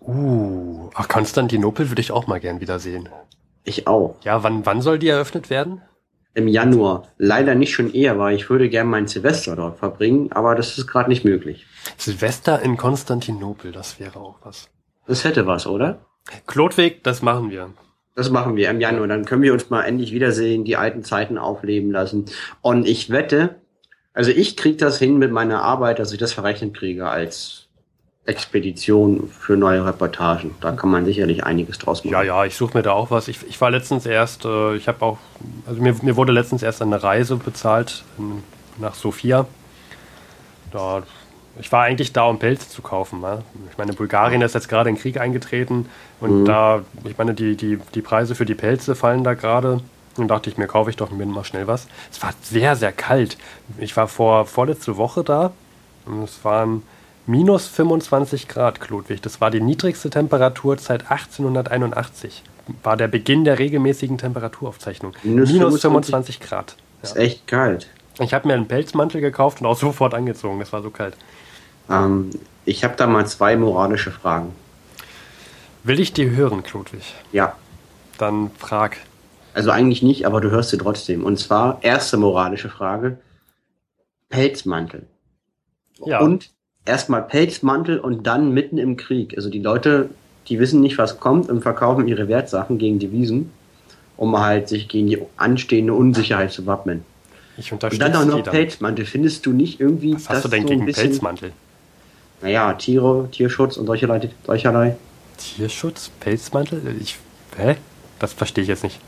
Uh, 0.00 0.88
ach, 0.94 1.08
Konstantinopel 1.08 1.90
würde 1.90 2.00
ich 2.00 2.10
auch 2.10 2.26
mal 2.26 2.40
gern 2.40 2.60
wiedersehen. 2.60 3.08
Ich 3.64 3.86
auch. 3.86 4.16
Ja, 4.22 4.42
wann, 4.42 4.64
wann 4.64 4.80
soll 4.80 4.98
die 4.98 5.08
eröffnet 5.08 5.50
werden? 5.50 5.82
Im 6.34 6.46
Januar. 6.46 7.08
Leider 7.18 7.54
nicht 7.54 7.72
schon 7.72 7.92
eher, 7.92 8.18
weil 8.18 8.36
ich 8.36 8.48
würde 8.48 8.68
gern 8.68 8.86
mein 8.86 9.08
Silvester 9.08 9.56
dort 9.56 9.78
verbringen, 9.78 10.30
aber 10.32 10.54
das 10.54 10.78
ist 10.78 10.86
gerade 10.86 11.08
nicht 11.08 11.24
möglich. 11.24 11.66
Silvester 11.96 12.62
in 12.62 12.76
Konstantinopel, 12.76 13.72
das 13.72 13.98
wäre 13.98 14.20
auch 14.20 14.38
was. 14.42 14.70
Das 15.06 15.24
hätte 15.24 15.46
was, 15.46 15.66
oder? 15.66 16.06
Klotweg, 16.46 17.02
das 17.02 17.22
machen 17.22 17.50
wir. 17.50 17.70
Das 18.14 18.30
machen 18.30 18.56
wir 18.56 18.70
im 18.70 18.80
Januar. 18.80 19.08
Dann 19.08 19.24
können 19.24 19.42
wir 19.42 19.52
uns 19.52 19.70
mal 19.70 19.82
endlich 19.82 20.12
wiedersehen, 20.12 20.64
die 20.64 20.76
alten 20.76 21.02
Zeiten 21.02 21.38
aufleben 21.38 21.90
lassen. 21.90 22.26
Und 22.60 22.86
ich 22.86 23.10
wette, 23.10 23.56
also 24.12 24.30
ich 24.30 24.56
krieg 24.56 24.78
das 24.78 24.98
hin 24.98 25.18
mit 25.18 25.32
meiner 25.32 25.62
Arbeit, 25.62 25.98
dass 25.98 26.12
ich 26.12 26.18
das 26.18 26.32
verrechnet 26.32 26.74
kriege 26.74 27.08
als 27.08 27.69
Expedition 28.30 29.28
für 29.28 29.56
neue 29.56 29.84
Reportagen. 29.84 30.54
Da 30.60 30.72
kann 30.72 30.90
man 30.90 31.04
sicherlich 31.04 31.44
einiges 31.44 31.78
draus 31.78 32.04
machen. 32.04 32.12
Ja, 32.12 32.22
ja, 32.22 32.44
ich 32.44 32.54
suche 32.56 32.76
mir 32.78 32.82
da 32.82 32.92
auch 32.92 33.10
was. 33.10 33.28
Ich, 33.28 33.46
ich 33.48 33.60
war 33.60 33.70
letztens 33.70 34.06
erst, 34.06 34.44
äh, 34.44 34.76
ich 34.76 34.88
habe 34.88 35.04
auch, 35.04 35.18
also 35.66 35.82
mir, 35.82 35.94
mir 36.02 36.16
wurde 36.16 36.32
letztens 36.32 36.62
erst 36.62 36.80
eine 36.80 37.02
Reise 37.02 37.36
bezahlt 37.36 38.04
in, 38.18 38.42
nach 38.78 38.94
Sofia. 38.94 39.46
Da, 40.70 41.02
ich 41.58 41.70
war 41.72 41.82
eigentlich 41.82 42.12
da, 42.12 42.24
um 42.24 42.38
Pelze 42.38 42.68
zu 42.68 42.80
kaufen. 42.82 43.20
Ne? 43.20 43.42
Ich 43.70 43.76
meine, 43.76 43.92
Bulgarien 43.92 44.40
ist 44.42 44.54
jetzt 44.54 44.68
gerade 44.68 44.88
in 44.88 44.96
Krieg 44.96 45.20
eingetreten 45.20 45.86
und 46.20 46.42
Mhm. 46.42 46.44
da, 46.46 46.82
ich 47.04 47.18
meine, 47.18 47.34
die, 47.34 47.56
die, 47.56 47.78
die 47.94 48.02
Preise 48.02 48.34
für 48.34 48.44
die 48.46 48.54
Pelze 48.54 48.94
fallen 48.94 49.24
da 49.24 49.34
gerade. 49.34 49.80
Und 50.16 50.28
dachte 50.28 50.50
ich 50.50 50.58
mir, 50.58 50.66
kaufe 50.66 50.90
ich 50.90 50.96
doch 50.96 51.10
mir 51.10 51.24
mal 51.24 51.44
schnell 51.44 51.66
was. 51.68 51.86
Es 52.10 52.20
war 52.22 52.34
sehr, 52.42 52.74
sehr 52.76 52.90
kalt. 52.92 53.38
Ich 53.78 53.96
war 53.96 54.08
vor 54.08 54.44
vorletzte 54.44 54.96
Woche 54.96 55.22
da 55.22 55.52
und 56.04 56.24
es 56.24 56.44
waren 56.44 56.82
minus 57.26 57.66
25 57.68 58.48
Grad, 58.48 58.80
Klodwig. 58.80 59.22
Das 59.22 59.40
war 59.40 59.50
die 59.50 59.60
niedrigste 59.60 60.10
Temperatur 60.10 60.78
seit 60.78 61.10
1881. 61.10 62.42
War 62.82 62.96
der 62.96 63.08
Beginn 63.08 63.44
der 63.44 63.58
regelmäßigen 63.58 64.18
Temperaturaufzeichnung. 64.18 65.12
Minus 65.22 65.50
Minus 65.52 65.80
25 65.80 66.36
25 66.36 66.40
Grad. 66.40 66.76
Ist 67.02 67.16
echt 67.16 67.46
kalt. 67.46 67.88
Ich 68.18 68.34
habe 68.34 68.46
mir 68.48 68.54
einen 68.54 68.68
Pelzmantel 68.68 69.20
gekauft 69.20 69.60
und 69.60 69.66
auch 69.66 69.76
sofort 69.78 70.14
angezogen. 70.14 70.58
Das 70.60 70.72
war 70.72 70.82
so 70.82 70.90
kalt. 70.90 71.16
Ähm, 71.88 72.30
ich 72.64 72.84
habe 72.84 72.94
da 72.96 73.06
mal 73.06 73.26
zwei 73.26 73.56
moralische 73.56 74.10
Fragen. 74.10 74.54
Will 75.82 75.98
ich 75.98 76.12
die 76.12 76.30
hören, 76.30 76.62
Klodwig? 76.62 77.14
Ja, 77.32 77.56
Dann 78.18 78.50
frag. 78.58 78.98
also 79.54 79.70
eigentlich 79.70 80.02
nicht, 80.02 80.26
aber 80.26 80.40
du 80.42 80.50
hörst 80.50 80.70
sie 80.70 80.76
trotzdem. 80.78 81.24
Und 81.24 81.38
zwar 81.38 81.78
erste 81.82 82.18
moralische 82.18 82.68
Frage: 82.68 83.18
Pelzmantel. 84.28 85.06
Ja. 86.04 86.20
Und 86.20 86.50
erstmal 86.84 87.22
Pelzmantel 87.22 87.98
und 87.98 88.26
dann 88.26 88.52
mitten 88.52 88.78
im 88.78 88.96
Krieg. 88.96 89.34
Also 89.36 89.50
die 89.50 89.60
Leute, 89.60 90.10
die 90.48 90.58
wissen 90.58 90.80
nicht, 90.80 90.98
was 90.98 91.20
kommt 91.20 91.48
und 91.48 91.62
verkaufen 91.62 92.08
ihre 92.08 92.28
Wertsachen 92.28 92.78
gegen 92.78 92.98
Devisen, 92.98 93.52
um 94.16 94.38
halt 94.38 94.68
sich 94.68 94.88
gegen 94.88 95.06
die 95.08 95.18
anstehende 95.36 95.94
Unsicherheit 95.94 96.52
zu 96.52 96.66
wappnen. 96.66 97.04
Ich 97.56 97.72
Und 97.72 97.76
unterstütze 97.76 98.10
dann 98.10 98.30
auch 98.30 98.36
noch. 98.38 98.42
Pelzmantel. 98.42 99.04
Findest 99.04 99.44
du 99.46 99.52
nicht 99.52 99.80
irgendwie, 99.80 100.14
Was 100.14 100.28
hast 100.28 100.44
du 100.44 100.48
denn 100.48 100.62
so 100.62 100.68
gegen 100.68 100.86
bisschen, 100.86 101.10
Pelzmantel? 101.10 101.52
naja, 102.40 102.72
Tiere, 102.74 103.28
Tierschutz 103.30 103.76
und 103.76 103.86
solcherlei, 103.86 104.30
solcherlei? 104.46 104.96
Tierschutz? 105.36 106.10
Pelzmantel? 106.20 106.96
Ich, 107.00 107.18
hä? 107.56 107.76
Das 108.18 108.32
verstehe 108.32 108.62
ich 108.62 108.68
jetzt 108.68 108.84
nicht. 108.84 109.00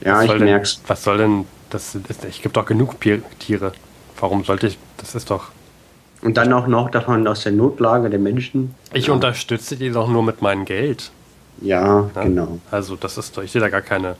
Ja, 0.00 0.16
was 0.16 0.24
ich 0.24 0.30
denn, 0.32 0.44
merk's. 0.44 0.80
Was 0.86 1.04
soll 1.04 1.18
denn, 1.18 1.46
das 1.70 1.96
ich 2.28 2.42
gibt 2.42 2.56
doch 2.56 2.66
genug 2.66 2.96
Tiere. 3.38 3.72
Warum 4.18 4.44
sollte 4.44 4.66
ich, 4.66 4.78
das 4.96 5.14
ist 5.14 5.30
doch, 5.30 5.50
Und 6.22 6.36
dann 6.36 6.52
auch 6.52 6.66
noch 6.66 6.90
davon 6.90 7.26
aus 7.26 7.42
der 7.44 7.52
Notlage 7.52 8.10
der 8.10 8.18
Menschen. 8.18 8.74
ich 8.92 9.06
ja. 9.06 9.12
unterstütze 9.14 9.76
die 9.76 9.90
doch 9.90 10.08
nur 10.08 10.22
mit 10.22 10.42
meinem 10.42 10.64
Geld. 10.64 11.10
Ja, 11.62 12.10
Ja? 12.14 12.22
genau. 12.22 12.58
Also 12.70 12.96
das 12.96 13.16
ist 13.18 13.36
doch, 13.36 13.42
ich 13.42 13.52
sehe 13.52 13.60
da 13.60 13.68
gar 13.68 13.80
keine, 13.82 14.16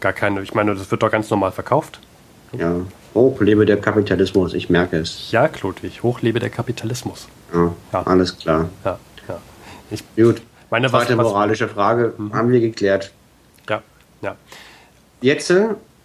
gar 0.00 0.12
keine, 0.12 0.42
ich 0.42 0.54
meine, 0.54 0.74
das 0.74 0.90
wird 0.90 1.02
doch 1.02 1.10
ganz 1.10 1.30
normal 1.30 1.52
verkauft. 1.52 2.00
Ja. 2.58 2.74
Hoch 3.14 3.40
lebe 3.40 3.64
der 3.66 3.80
Kapitalismus, 3.80 4.54
ich 4.54 4.68
merke 4.70 4.96
es. 4.98 5.30
Ja, 5.30 5.46
Klodwig, 5.48 6.02
hochlebe 6.02 6.40
der 6.40 6.50
Kapitalismus. 6.50 7.28
Ja, 7.52 7.72
Ja. 7.92 8.02
alles 8.04 8.36
klar. 8.36 8.68
Ja, 8.84 8.98
ja. 9.28 9.38
Ich 9.90 10.02
Gut. 10.16 10.42
meine, 10.70 10.92
was, 10.92 11.02
Zweite 11.06 11.18
was, 11.18 11.24
moralische 11.24 11.68
Frage 11.68 12.14
haben 12.32 12.50
wir 12.50 12.60
geklärt. 12.60 13.12
ja, 13.68 13.82
ja. 14.22 14.34
Jetzt, 15.20 15.52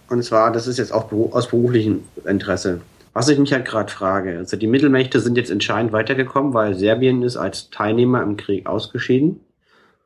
und 0.10 0.24
zwar, 0.24 0.52
das 0.52 0.66
ist 0.68 0.78
jetzt 0.78 0.94
auch 0.94 1.12
aus 1.32 1.48
beruflichem 1.50 2.04
Interesse. 2.26 2.82
Was 3.14 3.28
ich 3.30 3.40
mich 3.40 3.52
halt 3.54 3.66
gerade 3.66 3.92
frage, 3.92 4.38
also 4.38 4.56
die 4.58 4.68
Mittelmächte 4.68 5.20
sind 5.20 5.36
jetzt 5.38 5.50
entscheidend 5.52 5.92
weitergekommen, 5.92 6.54
weil 6.54 6.76
Serbien 6.76 7.24
ist 7.24 7.38
als 7.38 7.70
Teilnehmer 7.70 8.22
im 8.22 8.38
Krieg 8.38 8.68
ausgeschieden. 8.68 9.42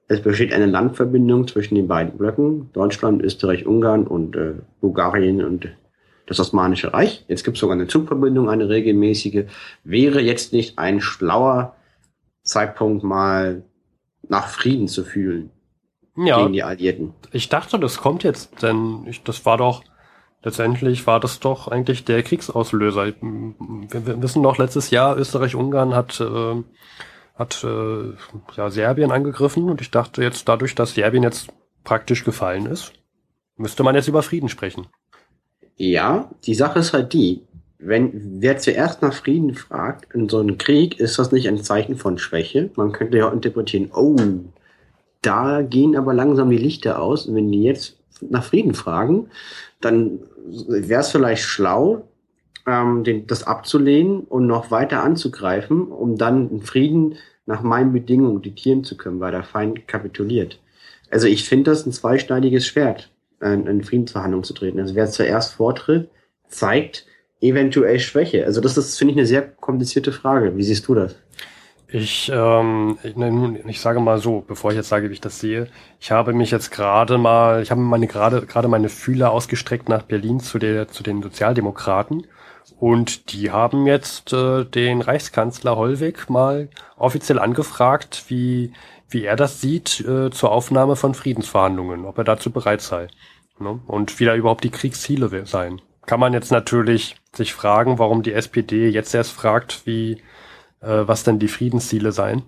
Es 0.07 0.21
besteht 0.21 0.53
eine 0.53 0.65
Landverbindung 0.65 1.47
zwischen 1.47 1.75
den 1.75 1.87
beiden 1.87 2.17
Blöcken, 2.17 2.69
Deutschland, 2.73 3.21
Österreich, 3.21 3.65
Ungarn 3.65 4.05
und 4.05 4.35
äh, 4.35 4.53
Bulgarien 4.81 5.43
und 5.43 5.69
das 6.25 6.39
Osmanische 6.39 6.93
Reich. 6.93 7.25
Jetzt 7.27 7.43
gibt 7.43 7.57
es 7.57 7.61
sogar 7.61 7.75
eine 7.75 7.87
Zugverbindung, 7.87 8.49
eine 8.49 8.69
regelmäßige. 8.69 9.45
Wäre 9.83 10.21
jetzt 10.21 10.53
nicht 10.53 10.77
ein 10.77 11.01
schlauer 11.01 11.75
Zeitpunkt 12.43 13.03
mal 13.03 13.63
nach 14.27 14.47
Frieden 14.47 14.87
zu 14.87 15.03
fühlen 15.03 15.51
Ja, 16.15 16.39
gegen 16.39 16.53
die 16.53 16.63
Alliierten? 16.63 17.13
ich 17.31 17.49
dachte, 17.49 17.79
das 17.79 17.97
kommt 17.97 18.23
jetzt, 18.23 18.61
denn 18.61 19.05
ich, 19.07 19.23
das 19.23 19.45
war 19.45 19.57
doch, 19.57 19.83
letztendlich 20.43 21.05
war 21.07 21.19
das 21.19 21.39
doch 21.39 21.67
eigentlich 21.67 22.05
der 22.05 22.23
Kriegsauslöser. 22.23 23.13
Wir, 23.21 24.05
wir 24.05 24.21
wissen 24.21 24.43
doch, 24.43 24.57
letztes 24.57 24.89
Jahr 24.89 25.17
Österreich-Ungarn 25.17 25.95
hat, 25.95 26.19
äh, 26.19 26.63
hat 27.35 27.63
äh, 27.63 28.13
ja, 28.55 28.69
Serbien 28.69 29.11
angegriffen 29.11 29.69
und 29.69 29.81
ich 29.81 29.91
dachte 29.91 30.21
jetzt, 30.21 30.47
dadurch, 30.47 30.75
dass 30.75 30.95
Serbien 30.95 31.23
jetzt 31.23 31.47
praktisch 31.83 32.23
gefallen 32.23 32.65
ist, 32.65 32.93
müsste 33.57 33.83
man 33.83 33.95
jetzt 33.95 34.07
über 34.07 34.23
Frieden 34.23 34.49
sprechen. 34.49 34.87
Ja, 35.75 36.29
die 36.45 36.55
Sache 36.55 36.79
ist 36.79 36.93
halt 36.93 37.13
die, 37.13 37.41
wenn 37.79 38.41
wer 38.41 38.57
zuerst 38.57 39.01
nach 39.01 39.13
Frieden 39.13 39.55
fragt 39.55 40.13
in 40.13 40.29
so 40.29 40.39
einem 40.39 40.57
Krieg, 40.57 40.99
ist 40.99 41.19
das 41.19 41.31
nicht 41.31 41.47
ein 41.47 41.63
Zeichen 41.63 41.97
von 41.97 42.17
Schwäche. 42.17 42.69
Man 42.75 42.91
könnte 42.91 43.17
ja 43.17 43.27
auch 43.27 43.33
interpretieren, 43.33 43.91
oh, 43.93 44.15
da 45.21 45.61
gehen 45.61 45.95
aber 45.95 46.13
langsam 46.13 46.49
die 46.49 46.57
Lichter 46.57 47.01
aus. 47.01 47.25
Und 47.25 47.35
wenn 47.35 47.51
die 47.51 47.63
jetzt 47.63 47.97
nach 48.21 48.43
Frieden 48.43 48.73
fragen, 48.73 49.29
dann 49.85 50.19
wäre 50.67 51.01
es 51.01 51.09
vielleicht 51.09 51.43
schlau, 51.43 52.07
ähm, 52.67 53.03
den, 53.03 53.27
das 53.27 53.43
abzulehnen 53.43 54.21
und 54.21 54.47
noch 54.47 54.71
weiter 54.71 55.03
anzugreifen, 55.03 55.87
um 55.87 56.17
dann 56.17 56.49
in 56.49 56.61
Frieden 56.61 57.15
nach 57.45 57.61
meinen 57.61 57.91
Bedingungen 57.91 58.41
diktieren 58.41 58.83
zu 58.83 58.95
können, 58.97 59.19
weil 59.19 59.31
der 59.31 59.43
Feind 59.43 59.87
kapituliert. 59.87 60.59
Also 61.11 61.27
ich 61.27 61.47
finde 61.47 61.71
das 61.71 61.85
ein 61.85 61.91
zweischneidiges 61.91 62.65
Schwert, 62.65 63.11
in, 63.41 63.67
in 63.67 63.83
Friedensverhandlungen 63.83 64.45
zu 64.45 64.53
treten. 64.53 64.79
Also 64.79 64.95
wer 64.95 65.07
zuerst 65.07 65.53
vortritt, 65.53 66.09
zeigt 66.47 67.05
eventuell 67.41 67.99
Schwäche. 67.99 68.45
Also 68.45 68.61
das 68.61 68.77
ist, 68.77 68.97
finde 68.97 69.11
ich, 69.13 69.17
eine 69.17 69.27
sehr 69.27 69.41
komplizierte 69.41 70.11
Frage. 70.13 70.55
Wie 70.55 70.63
siehst 70.63 70.87
du 70.87 70.95
das? 70.95 71.15
Ich, 71.95 72.31
ähm, 72.33 72.97
ich, 73.03 73.15
ne, 73.15 73.59
ich 73.67 73.79
sage 73.79 73.99
mal 73.99 74.17
so, 74.17 74.43
bevor 74.47 74.71
ich 74.71 74.77
jetzt 74.77 74.89
sage, 74.89 75.09
wie 75.09 75.13
ich 75.13 75.21
das 75.21 75.39
sehe, 75.39 75.67
ich 75.99 76.09
habe 76.11 76.33
mich 76.33 76.49
jetzt 76.49 76.71
gerade 76.71 77.19
mal, 77.19 77.61
ich 77.61 77.69
habe 77.69 77.81
meine 77.81 78.07
gerade 78.07 78.47
gerade 78.47 78.67
meine 78.67 78.89
Fühler 78.89 79.29
ausgestreckt 79.29 79.89
nach 79.89 80.01
Berlin 80.01 80.39
zu 80.39 80.57
der 80.57 80.87
zu 80.87 81.03
den 81.03 81.21
Sozialdemokraten 81.21 82.25
und 82.79 83.31
die 83.31 83.51
haben 83.51 83.85
jetzt 83.85 84.33
äh, 84.33 84.65
den 84.65 85.01
Reichskanzler 85.01 85.75
Hollweg 85.75 86.31
mal 86.31 86.67
offiziell 86.97 87.37
angefragt, 87.37 88.23
wie 88.27 88.73
wie 89.07 89.25
er 89.25 89.35
das 89.35 89.61
sieht 89.61 89.99
äh, 89.99 90.31
zur 90.31 90.51
Aufnahme 90.51 90.95
von 90.95 91.13
Friedensverhandlungen, 91.13 92.05
ob 92.05 92.17
er 92.17 92.23
dazu 92.23 92.49
bereit 92.49 92.81
sei 92.81 93.05
ne? 93.59 93.79
und 93.85 94.19
wie 94.19 94.25
da 94.25 94.33
überhaupt 94.33 94.63
die 94.63 94.71
Kriegsziele 94.71 95.45
seien. 95.45 95.79
Kann 96.07 96.19
man 96.19 96.33
jetzt 96.33 96.51
natürlich 96.51 97.17
sich 97.35 97.53
fragen, 97.53 97.99
warum 97.99 98.23
die 98.23 98.33
SPD 98.33 98.89
jetzt 98.89 99.13
erst 99.13 99.31
fragt, 99.31 99.85
wie 99.85 100.23
äh, 100.83 101.07
was 101.07 101.23
denn 101.23 101.39
die 101.39 101.47
Friedensziele 101.47 102.11
seien. 102.11 102.43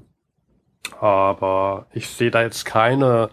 Aber 0.99 1.87
ich 1.93 2.07
sehe 2.09 2.31
da 2.31 2.43
jetzt 2.43 2.65
keine, 2.65 3.29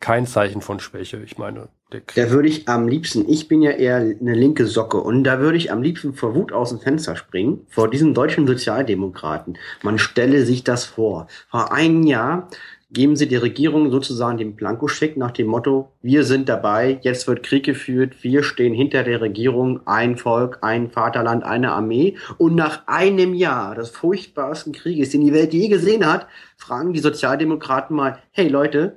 kein 0.00 0.26
Zeichen 0.26 0.60
von 0.60 0.80
Schwäche. 0.80 1.22
Ich 1.22 1.38
meine, 1.38 1.68
Krieg. 1.90 2.12
Da 2.14 2.30
würde 2.30 2.48
ich 2.48 2.68
am 2.68 2.88
liebsten, 2.88 3.28
ich 3.28 3.48
bin 3.48 3.62
ja 3.62 3.72
eher 3.72 3.96
eine 3.96 4.34
linke 4.34 4.66
Socke 4.66 4.98
und 4.98 5.24
da 5.24 5.40
würde 5.40 5.56
ich 5.58 5.72
am 5.72 5.82
liebsten 5.82 6.14
vor 6.14 6.34
Wut 6.34 6.52
aus 6.52 6.70
dem 6.70 6.80
Fenster 6.80 7.16
springen, 7.16 7.66
vor 7.68 7.90
diesen 7.90 8.14
deutschen 8.14 8.46
Sozialdemokraten. 8.46 9.58
Man 9.82 9.98
stelle 9.98 10.44
sich 10.44 10.64
das 10.64 10.84
vor. 10.84 11.26
Vor 11.50 11.72
einem 11.72 12.04
Jahr 12.04 12.48
geben 12.92 13.14
sie 13.14 13.28
der 13.28 13.42
Regierung 13.42 13.90
sozusagen 13.90 14.38
den 14.38 14.56
Blankoscheck 14.56 15.16
nach 15.16 15.30
dem 15.30 15.46
Motto, 15.46 15.92
wir 16.02 16.24
sind 16.24 16.48
dabei, 16.48 16.98
jetzt 17.02 17.28
wird 17.28 17.44
Krieg 17.44 17.64
geführt, 17.64 18.22
wir 18.22 18.42
stehen 18.42 18.74
hinter 18.74 19.04
der 19.04 19.20
Regierung, 19.20 19.86
ein 19.86 20.16
Volk, 20.16 20.58
ein 20.62 20.90
Vaterland, 20.90 21.44
eine 21.44 21.72
Armee. 21.72 22.16
Und 22.38 22.56
nach 22.56 22.86
einem 22.86 23.34
Jahr 23.34 23.76
des 23.76 23.90
furchtbarsten 23.90 24.72
Krieges, 24.72 25.10
den 25.10 25.24
die 25.24 25.32
Welt 25.32 25.52
je 25.52 25.68
gesehen 25.68 26.04
hat, 26.04 26.26
fragen 26.56 26.92
die 26.92 27.00
Sozialdemokraten 27.00 27.94
mal, 27.94 28.18
hey 28.32 28.48
Leute, 28.48 28.96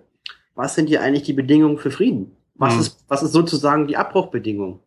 was 0.56 0.76
sind 0.76 0.88
hier 0.88 1.02
eigentlich 1.02 1.24
die 1.24 1.34
Bedingungen 1.34 1.78
für 1.78 1.92
Frieden? 1.92 2.36
Was, 2.56 2.74
hm. 2.74 2.80
ist, 2.82 3.06
was 3.08 3.24
ist 3.24 3.34
sozusagen 3.34 3.88
die 3.88 3.98
Abbruchbedingung? 3.98 4.80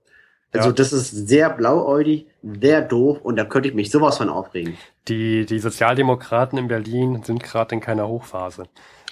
Also 0.52 0.68
ja. 0.68 0.74
das 0.74 0.92
ist 0.92 1.28
sehr 1.28 1.50
blauäugig, 1.50 2.26
sehr 2.42 2.82
doof 2.82 3.18
und 3.22 3.36
da 3.36 3.44
könnte 3.44 3.68
ich 3.68 3.74
mich 3.74 3.90
sowas 3.90 4.18
von 4.18 4.28
aufregen. 4.28 4.76
Die, 5.08 5.44
die 5.44 5.58
Sozialdemokraten 5.58 6.58
in 6.58 6.68
Berlin 6.68 7.22
sind 7.24 7.42
gerade 7.42 7.74
in 7.74 7.80
keiner 7.80 8.08
Hochphase. 8.08 8.64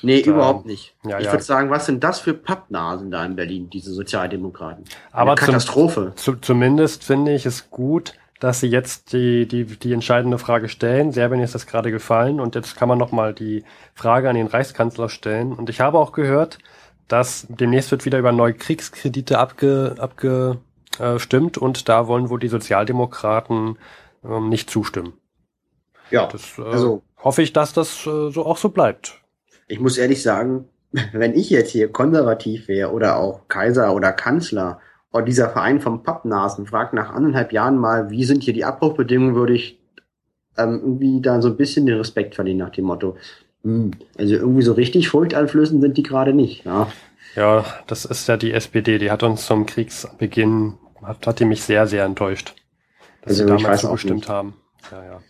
Nee, 0.04 0.22
da, 0.22 0.30
überhaupt 0.30 0.66
nicht. 0.66 0.94
Ja, 1.04 1.18
ich 1.18 1.26
ja. 1.26 1.32
würde 1.32 1.44
sagen, 1.44 1.70
was 1.70 1.86
sind 1.86 2.04
das 2.04 2.20
für 2.20 2.34
Pappnasen 2.34 3.10
da 3.10 3.24
in 3.24 3.36
Berlin, 3.36 3.70
diese 3.70 3.92
Sozialdemokraten? 3.92 4.84
Eine 5.12 5.20
Aber 5.20 5.34
Katastrophe. 5.34 6.12
Zum, 6.16 6.34
zu, 6.34 6.40
zumindest 6.40 7.04
finde 7.04 7.32
ich 7.34 7.46
es 7.46 7.70
gut, 7.70 8.14
dass 8.40 8.60
sie 8.60 8.66
jetzt 8.66 9.12
die, 9.12 9.46
die, 9.46 9.64
die 9.64 9.92
entscheidende 9.92 10.38
Frage 10.38 10.68
stellen. 10.68 11.12
Serbien 11.12 11.40
ist 11.40 11.54
das 11.54 11.66
gerade 11.66 11.90
gefallen 11.90 12.40
und 12.40 12.54
jetzt 12.54 12.76
kann 12.76 12.88
man 12.88 12.98
nochmal 12.98 13.32
die 13.32 13.64
Frage 13.94 14.28
an 14.28 14.34
den 14.34 14.48
Reichskanzler 14.48 15.08
stellen. 15.08 15.52
Und 15.52 15.70
ich 15.70 15.80
habe 15.80 15.98
auch 15.98 16.12
gehört, 16.12 16.58
dass 17.08 17.46
demnächst 17.48 17.90
wird 17.90 18.04
wieder 18.04 18.18
über 18.18 18.32
neue 18.32 18.54
Kriegskredite 18.54 19.38
abge, 19.38 19.94
abgestimmt 19.98 21.58
und 21.58 21.88
da 21.88 22.06
wollen 22.06 22.28
wohl 22.28 22.40
die 22.40 22.48
Sozialdemokraten 22.48 23.78
ähm, 24.24 24.48
nicht 24.48 24.68
zustimmen. 24.70 25.14
Ja, 26.10 26.26
das 26.26 26.58
äh, 26.58 26.62
also 26.62 27.02
hoffe 27.22 27.42
ich, 27.42 27.52
dass 27.52 27.72
das 27.72 28.06
äh, 28.06 28.30
so 28.30 28.44
auch 28.44 28.56
so 28.56 28.68
bleibt. 28.68 29.23
Ich 29.68 29.80
muss 29.80 29.98
ehrlich 29.98 30.22
sagen, 30.22 30.68
wenn 31.12 31.34
ich 31.34 31.50
jetzt 31.50 31.70
hier 31.70 31.90
konservativ 31.90 32.68
wäre 32.68 32.92
oder 32.92 33.16
auch 33.16 33.48
Kaiser 33.48 33.94
oder 33.94 34.12
Kanzler 34.12 34.80
und 35.10 35.26
dieser 35.26 35.50
Verein 35.50 35.80
vom 35.80 36.02
Pappnasen 36.02 36.66
fragt 36.66 36.92
nach 36.92 37.12
anderthalb 37.12 37.52
Jahren 37.52 37.78
mal, 37.78 38.10
wie 38.10 38.24
sind 38.24 38.42
hier 38.42 38.54
die 38.54 38.64
Abbruchbedingungen, 38.64 39.34
würde 39.34 39.54
ich 39.54 39.80
ähm, 40.56 40.80
irgendwie 40.82 41.20
da 41.20 41.40
so 41.40 41.48
ein 41.48 41.56
bisschen 41.56 41.86
den 41.86 41.98
Respekt 41.98 42.34
verlieren 42.34 42.58
nach 42.58 42.70
dem 42.70 42.86
Motto. 42.86 43.16
Hm, 43.62 43.92
also 44.18 44.34
irgendwie 44.34 44.62
so 44.62 44.72
richtig 44.72 45.08
furchteinflößend 45.08 45.82
sind 45.82 45.96
die 45.96 46.02
gerade 46.02 46.32
nicht. 46.32 46.64
Ja. 46.64 46.88
ja, 47.34 47.64
das 47.86 48.04
ist 48.04 48.28
ja 48.28 48.36
die 48.36 48.52
SPD, 48.52 48.98
die 48.98 49.10
hat 49.10 49.22
uns 49.22 49.46
zum 49.46 49.66
Kriegsbeginn, 49.66 50.74
hat, 51.02 51.26
hat 51.26 51.40
die 51.40 51.44
mich 51.44 51.62
sehr, 51.62 51.86
sehr 51.86 52.04
enttäuscht, 52.04 52.54
dass 53.22 53.40
also, 53.40 53.56
sie 53.56 53.62
damals 53.62 53.80
zugestimmt 53.80 54.28
haben. 54.28 54.54
Ja, 54.90 55.04
ja. 55.04 55.20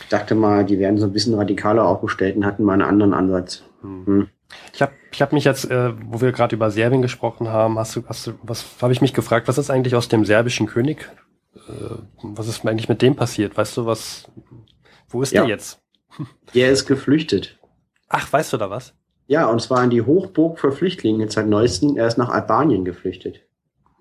Ich 0.00 0.08
dachte 0.08 0.34
mal, 0.34 0.64
die 0.64 0.78
werden 0.78 0.98
so 0.98 1.06
ein 1.06 1.12
bisschen 1.12 1.34
radikaler 1.34 1.84
aufgestellt 1.84 2.36
und 2.36 2.46
hatten 2.46 2.64
mal 2.64 2.74
einen 2.74 2.82
anderen 2.82 3.14
Ansatz. 3.14 3.62
Hm. 3.82 4.06
Hm. 4.06 4.28
Ich 4.72 4.82
habe 4.82 4.92
ich 5.12 5.22
hab 5.22 5.32
mich 5.32 5.44
jetzt, 5.44 5.70
äh, 5.70 5.92
wo 6.06 6.20
wir 6.20 6.32
gerade 6.32 6.56
über 6.56 6.70
Serbien 6.70 7.02
gesprochen 7.02 7.48
haben, 7.48 7.78
hast 7.78 7.96
du, 7.96 8.04
hast 8.06 8.26
du, 8.26 8.32
was 8.42 8.64
habe 8.80 8.92
ich 8.92 9.00
mich 9.00 9.14
gefragt, 9.14 9.48
was 9.48 9.58
ist 9.58 9.70
eigentlich 9.70 9.94
aus 9.94 10.08
dem 10.08 10.24
serbischen 10.24 10.66
König? 10.66 11.10
Äh, 11.54 11.96
was 12.22 12.48
ist 12.48 12.66
eigentlich 12.66 12.88
mit 12.88 13.02
dem 13.02 13.16
passiert? 13.16 13.56
Weißt 13.56 13.76
du, 13.76 13.86
was, 13.86 14.30
wo 15.08 15.22
ist 15.22 15.32
ja. 15.32 15.42
der 15.42 15.50
jetzt? 15.50 15.80
Der 16.54 16.70
ist 16.70 16.86
geflüchtet. 16.86 17.58
Ach, 18.08 18.30
weißt 18.30 18.52
du 18.52 18.58
da 18.58 18.68
was? 18.68 18.94
Ja, 19.26 19.46
und 19.46 19.62
zwar 19.62 19.82
in 19.82 19.88
die 19.88 20.02
Hochburg 20.02 20.58
für 20.58 20.72
Flüchtlinge 20.72 21.30
seit 21.30 21.46
neuesten. 21.46 21.96
Er 21.96 22.06
ist 22.06 22.18
nach 22.18 22.28
Albanien 22.28 22.84
geflüchtet. 22.84 23.40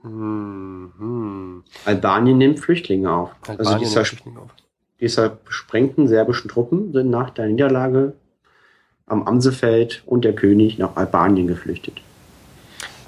Hm, 0.02 0.92
hm. 0.98 1.64
Albanien 1.86 2.38
nimmt 2.38 2.60
Flüchtlinge 2.60 3.10
auf. 3.10 3.30
Albanien 3.48 3.60
also 3.60 3.80
dieser, 3.80 4.04
Flüchtlinge 4.04 4.40
auf. 4.40 4.54
dieser 5.00 5.30
besprengten 5.30 6.08
serbischen 6.08 6.50
Truppen 6.50 6.92
sind 6.92 7.10
nach 7.10 7.30
der 7.30 7.48
Niederlage 7.48 8.14
am 9.12 9.24
Amsefeld 9.24 10.02
und 10.06 10.24
der 10.26 10.34
König 10.34 10.78
nach 10.78 10.96
Albanien 10.96 11.48
geflüchtet. 11.48 12.02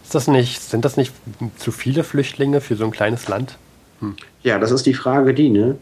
Ist 0.03 0.13
das 0.13 0.27
nicht, 0.27 0.61
sind 0.61 0.85
das 0.85 0.97
nicht 0.97 1.13
zu 1.57 1.71
viele 1.71 2.03
Flüchtlinge 2.03 2.61
für 2.61 2.75
so 2.75 2.85
ein 2.85 2.91
kleines 2.91 3.27
Land? 3.27 3.57
Hm. 3.99 4.15
Ja, 4.43 4.59
das 4.59 4.71
ist 4.71 4.85
die 4.85 4.93
Frage, 4.93 5.33
die, 5.33 5.49
ne? 5.49 5.77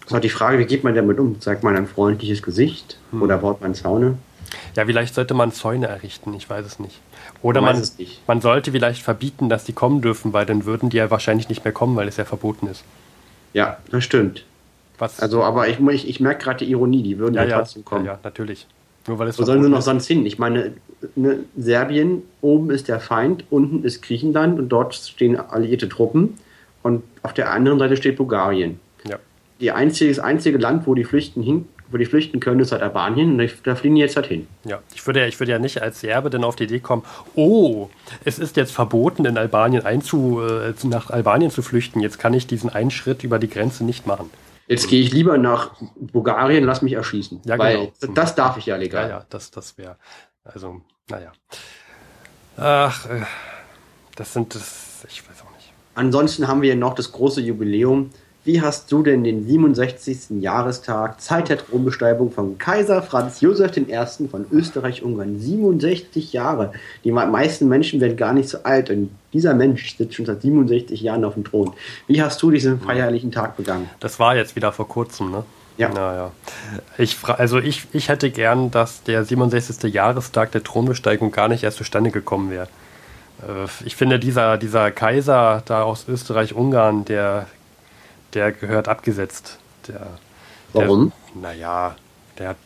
Das 0.00 0.10
ist 0.10 0.16
auch 0.16 0.20
die 0.20 0.28
Frage, 0.28 0.58
wie 0.58 0.64
geht 0.64 0.82
man 0.82 0.94
damit 0.94 1.18
um? 1.18 1.40
Zeigt 1.40 1.62
man 1.62 1.76
ein 1.76 1.86
freundliches 1.86 2.42
Gesicht 2.42 2.98
hm. 3.12 3.22
oder 3.22 3.38
baut 3.38 3.60
man 3.60 3.74
Zaune? 3.74 4.18
Ja, 4.74 4.84
vielleicht 4.84 5.14
sollte 5.14 5.34
man 5.34 5.52
Zäune 5.52 5.86
errichten, 5.86 6.34
ich 6.34 6.50
weiß 6.50 6.66
es 6.66 6.80
nicht. 6.80 6.98
Oder 7.42 7.60
man, 7.60 7.80
nicht. 7.98 8.20
man 8.26 8.40
sollte 8.40 8.72
vielleicht 8.72 9.02
verbieten, 9.02 9.48
dass 9.48 9.64
die 9.64 9.72
kommen 9.72 10.02
dürfen, 10.02 10.32
weil 10.32 10.44
dann 10.46 10.64
würden 10.64 10.90
die 10.90 10.96
ja 10.96 11.10
wahrscheinlich 11.10 11.48
nicht 11.48 11.64
mehr 11.64 11.72
kommen, 11.72 11.94
weil 11.96 12.08
es 12.08 12.16
ja 12.16 12.24
verboten 12.24 12.66
ist. 12.66 12.84
Ja, 13.52 13.78
das 13.90 14.02
stimmt. 14.04 14.44
Was? 14.98 15.20
Also, 15.20 15.42
aber 15.44 15.68
ich, 15.68 15.78
ich, 15.78 16.08
ich 16.08 16.20
merke 16.20 16.44
gerade 16.44 16.64
die 16.64 16.70
Ironie, 16.70 17.02
die 17.02 17.18
würden 17.18 17.34
ja, 17.34 17.44
ja 17.44 17.58
trotzdem 17.58 17.84
kommen. 17.84 18.04
Ja, 18.04 18.12
ja, 18.14 18.18
natürlich. 18.22 18.66
Nur 19.06 19.18
weil 19.18 19.28
es 19.28 19.38
Wo 19.38 19.44
sollen 19.44 19.62
sie 19.62 19.68
noch 19.68 19.82
sonst 19.82 20.06
hin? 20.06 20.26
Ich 20.26 20.38
meine, 20.38 20.72
ne, 21.16 21.40
Serbien, 21.56 22.22
oben 22.40 22.70
ist 22.70 22.88
der 22.88 23.00
Feind, 23.00 23.44
unten 23.50 23.84
ist 23.84 24.02
Griechenland 24.02 24.58
und 24.58 24.68
dort 24.68 24.94
stehen 24.94 25.36
alliierte 25.36 25.88
Truppen 25.88 26.38
und 26.82 27.02
auf 27.22 27.32
der 27.32 27.50
anderen 27.50 27.78
Seite 27.78 27.96
steht 27.96 28.16
Bulgarien. 28.16 28.78
Ja. 29.08 29.18
Die 29.60 29.70
einzige, 29.72 30.10
das 30.10 30.18
einzige 30.18 30.58
Land, 30.58 30.86
wo 30.86 30.94
die 30.94 31.04
flüchten 31.04 31.42
hin, 31.42 31.66
wo 31.90 31.96
die 31.96 32.06
flüchten 32.06 32.40
können, 32.40 32.60
ist 32.60 32.72
halt 32.72 32.82
Albanien 32.82 33.38
und 33.38 33.52
da 33.64 33.74
fliegen 33.74 33.96
die 33.96 34.00
jetzt 34.00 34.16
halt 34.16 34.26
hin. 34.26 34.46
Ja, 34.64 34.80
ich 34.94 35.06
würde, 35.06 35.26
ich 35.26 35.40
würde 35.40 35.52
ja 35.52 35.58
nicht 35.58 35.82
als 35.82 36.00
Serbe 36.00 36.30
dann 36.30 36.44
auf 36.44 36.56
die 36.56 36.64
Idee 36.64 36.80
kommen, 36.80 37.02
oh, 37.34 37.88
es 38.24 38.38
ist 38.38 38.56
jetzt 38.56 38.72
verboten, 38.72 39.24
in 39.24 39.36
Albanien 39.36 39.84
einzu, 39.84 40.40
äh, 40.40 40.72
nach 40.86 41.10
Albanien 41.10 41.50
zu 41.50 41.62
flüchten, 41.62 42.00
jetzt 42.00 42.18
kann 42.18 42.34
ich 42.34 42.46
diesen 42.46 42.70
einen 42.70 42.90
Schritt 42.90 43.24
über 43.24 43.38
die 43.38 43.50
Grenze 43.50 43.84
nicht 43.84 44.06
machen. 44.06 44.30
Jetzt 44.70 44.86
gehe 44.86 45.02
ich 45.02 45.12
lieber 45.12 45.36
nach 45.36 45.72
Bulgarien, 45.96 46.62
lass 46.62 46.80
mich 46.80 46.92
erschießen. 46.92 47.40
Ja, 47.44 47.58
weil 47.58 47.90
genau. 48.00 48.14
das 48.14 48.36
darf 48.36 48.56
ich 48.56 48.66
ja 48.66 48.76
legal. 48.76 49.08
Ja, 49.10 49.18
ja, 49.18 49.26
das, 49.28 49.50
das 49.50 49.76
wäre, 49.76 49.96
also, 50.44 50.80
naja. 51.08 51.32
Ach, 52.56 53.04
äh, 53.06 53.22
das 54.14 54.32
sind, 54.32 54.54
das, 54.54 55.04
ich 55.08 55.28
weiß 55.28 55.42
auch 55.42 55.56
nicht. 55.56 55.72
Ansonsten 55.96 56.46
haben 56.46 56.62
wir 56.62 56.76
noch 56.76 56.94
das 56.94 57.10
große 57.10 57.40
Jubiläum 57.40 58.10
wie 58.44 58.62
hast 58.62 58.90
du 58.90 59.02
denn 59.02 59.22
den 59.22 59.46
67. 59.46 60.40
Jahrestag 60.40 61.20
Zeit 61.20 61.50
der 61.50 61.58
Thronbesteigung 61.58 62.32
von 62.32 62.56
Kaiser 62.56 63.02
Franz 63.02 63.40
Josef 63.42 63.76
I. 63.76 64.28
von 64.28 64.46
Österreich-Ungarn? 64.50 65.38
67 65.38 66.32
Jahre. 66.32 66.72
Die 67.04 67.12
meisten 67.12 67.68
Menschen 67.68 68.00
werden 68.00 68.16
gar 68.16 68.32
nicht 68.32 68.48
so 68.48 68.62
alt 68.62 68.88
und 68.88 69.10
dieser 69.34 69.54
Mensch 69.54 69.96
sitzt 69.96 70.14
schon 70.14 70.24
seit 70.24 70.40
67 70.40 71.00
Jahren 71.02 71.24
auf 71.24 71.34
dem 71.34 71.44
Thron. 71.44 71.72
Wie 72.06 72.22
hast 72.22 72.40
du 72.42 72.50
diesen 72.50 72.80
feierlichen 72.80 73.30
Tag 73.30 73.56
begangen? 73.56 73.90
Das 74.00 74.18
war 74.18 74.34
jetzt 74.34 74.56
wieder 74.56 74.72
vor 74.72 74.88
kurzem, 74.88 75.30
ne? 75.30 75.44
Ja. 75.76 75.88
Naja. 75.88 76.30
Ich, 76.98 77.16
also 77.24 77.58
ich, 77.58 77.86
ich 77.92 78.08
hätte 78.08 78.30
gern, 78.30 78.70
dass 78.70 79.02
der 79.02 79.24
67. 79.24 79.92
Jahrestag 79.92 80.52
der 80.52 80.62
Thronbesteigung 80.62 81.30
gar 81.30 81.48
nicht 81.48 81.62
erst 81.62 81.78
zustande 81.78 82.10
gekommen 82.10 82.50
wäre. 82.50 82.68
Äh, 83.42 83.66
ich 83.84 83.96
finde, 83.96 84.18
dieser, 84.18 84.58
dieser 84.58 84.90
Kaiser 84.90 85.62
da 85.64 85.82
aus 85.82 86.06
Österreich-Ungarn, 86.08 87.04
der 87.06 87.46
der 88.34 88.52
gehört 88.52 88.88
abgesetzt. 88.88 89.58
Der, 89.88 90.06
Warum? 90.72 91.12
Naja, 91.34 91.96
der 92.38 92.56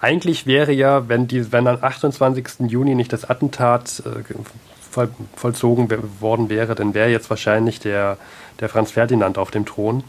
eigentlich 0.00 0.46
wäre 0.46 0.72
ja, 0.72 1.08
wenn, 1.08 1.26
die, 1.28 1.50
wenn 1.50 1.66
am 1.66 1.78
28. 1.80 2.70
Juni 2.70 2.94
nicht 2.94 3.12
das 3.12 3.28
Attentat 3.28 4.02
äh, 4.04 4.34
voll, 4.78 5.08
vollzogen 5.34 5.88
worden 6.20 6.50
wäre, 6.50 6.74
dann 6.74 6.92
wäre 6.92 7.08
jetzt 7.08 7.30
wahrscheinlich 7.30 7.80
der, 7.80 8.18
der 8.60 8.68
Franz 8.68 8.90
Ferdinand 8.90 9.38
auf 9.38 9.50
dem 9.50 9.64
Thron. 9.64 10.04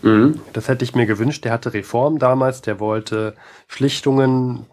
Mhm. 0.00 0.40
Das 0.54 0.68
hätte 0.68 0.84
ich 0.84 0.94
mir 0.94 1.06
gewünscht. 1.06 1.44
Der 1.44 1.52
hatte 1.52 1.74
Reform 1.74 2.18
damals, 2.18 2.62
der 2.62 2.80
wollte 2.80 3.34
Schlichtungen, 3.68 4.66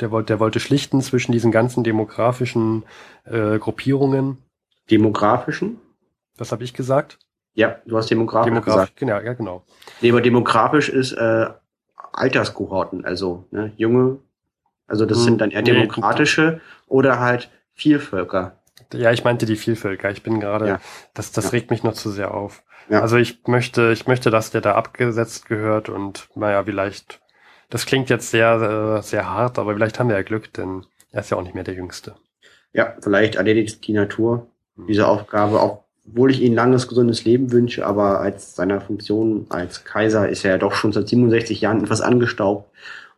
der 0.00 0.10
wollte, 0.10 0.28
der 0.28 0.40
wollte 0.40 0.60
schlichten 0.60 1.02
zwischen 1.02 1.32
diesen 1.32 1.52
ganzen 1.52 1.84
demografischen 1.84 2.84
äh, 3.24 3.58
Gruppierungen. 3.58 4.38
Demografischen? 4.90 5.78
Was 6.36 6.52
habe 6.52 6.64
ich 6.64 6.74
gesagt? 6.74 7.18
Ja, 7.54 7.76
du 7.86 7.96
hast 7.96 8.10
demografisch 8.10 8.50
Demograf 8.50 8.74
gesagt. 8.74 8.96
Genau, 8.96 9.20
ja, 9.20 9.32
genau. 9.32 9.64
Nee, 10.00 10.10
aber 10.10 10.20
demografisch 10.20 10.88
ist 10.88 11.12
äh, 11.12 11.46
Alterskohorten, 12.12 13.04
also 13.04 13.46
ne, 13.50 13.72
junge, 13.76 14.18
also 14.86 15.06
das 15.06 15.18
hm, 15.18 15.24
sind 15.24 15.40
dann 15.40 15.50
eher 15.50 15.62
demokratische 15.62 16.54
nee, 16.54 16.60
oder 16.88 17.20
halt 17.20 17.50
Vielvölker. 17.72 18.58
Ja, 18.92 19.10
ich 19.12 19.24
meinte 19.24 19.46
die 19.46 19.56
Vielvölker. 19.56 20.10
Ich 20.10 20.22
bin 20.22 20.40
gerade, 20.40 20.68
ja. 20.68 20.80
das, 21.14 21.32
das 21.32 21.46
ja. 21.46 21.50
regt 21.50 21.70
mich 21.70 21.82
noch 21.82 21.94
zu 21.94 22.10
sehr 22.10 22.34
auf. 22.34 22.62
Ja. 22.88 23.00
Also 23.00 23.16
ich 23.16 23.46
möchte, 23.46 23.92
ich 23.92 24.06
möchte, 24.06 24.30
dass 24.30 24.50
der 24.50 24.60
da 24.60 24.74
abgesetzt 24.74 25.46
gehört 25.46 25.88
und 25.88 26.28
naja, 26.34 26.64
vielleicht, 26.64 27.20
das 27.70 27.86
klingt 27.86 28.10
jetzt 28.10 28.30
sehr, 28.30 28.98
äh, 28.98 29.02
sehr 29.02 29.28
hart, 29.30 29.58
aber 29.58 29.72
vielleicht 29.72 29.98
haben 29.98 30.08
wir 30.08 30.16
ja 30.16 30.22
Glück, 30.22 30.52
denn 30.52 30.84
er 31.10 31.20
ist 31.20 31.30
ja 31.30 31.36
auch 31.36 31.42
nicht 31.42 31.54
mehr 31.54 31.64
der 31.64 31.74
Jüngste. 31.74 32.14
Ja, 32.72 32.94
vielleicht 33.00 33.36
erledigt 33.36 33.86
die 33.86 33.92
Natur 33.92 34.48
hm. 34.76 34.86
diese 34.86 35.06
Aufgabe 35.06 35.60
auch 35.60 35.83
obwohl 36.06 36.30
ich 36.30 36.42
ihm 36.42 36.52
ein 36.52 36.56
langes, 36.56 36.88
gesundes 36.88 37.24
Leben 37.24 37.52
wünsche, 37.52 37.86
aber 37.86 38.20
als 38.20 38.54
seiner 38.54 38.80
Funktion 38.80 39.46
als 39.48 39.84
Kaiser 39.84 40.28
ist 40.28 40.44
er 40.44 40.52
ja 40.52 40.58
doch 40.58 40.74
schon 40.74 40.92
seit 40.92 41.08
67 41.08 41.60
Jahren 41.60 41.82
etwas 41.82 42.00
angestaubt 42.00 42.70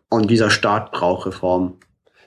und 0.09 0.31
dieser 0.31 0.51
Staat 0.51 0.93
braucht 0.93 1.27
Reform. 1.27 1.75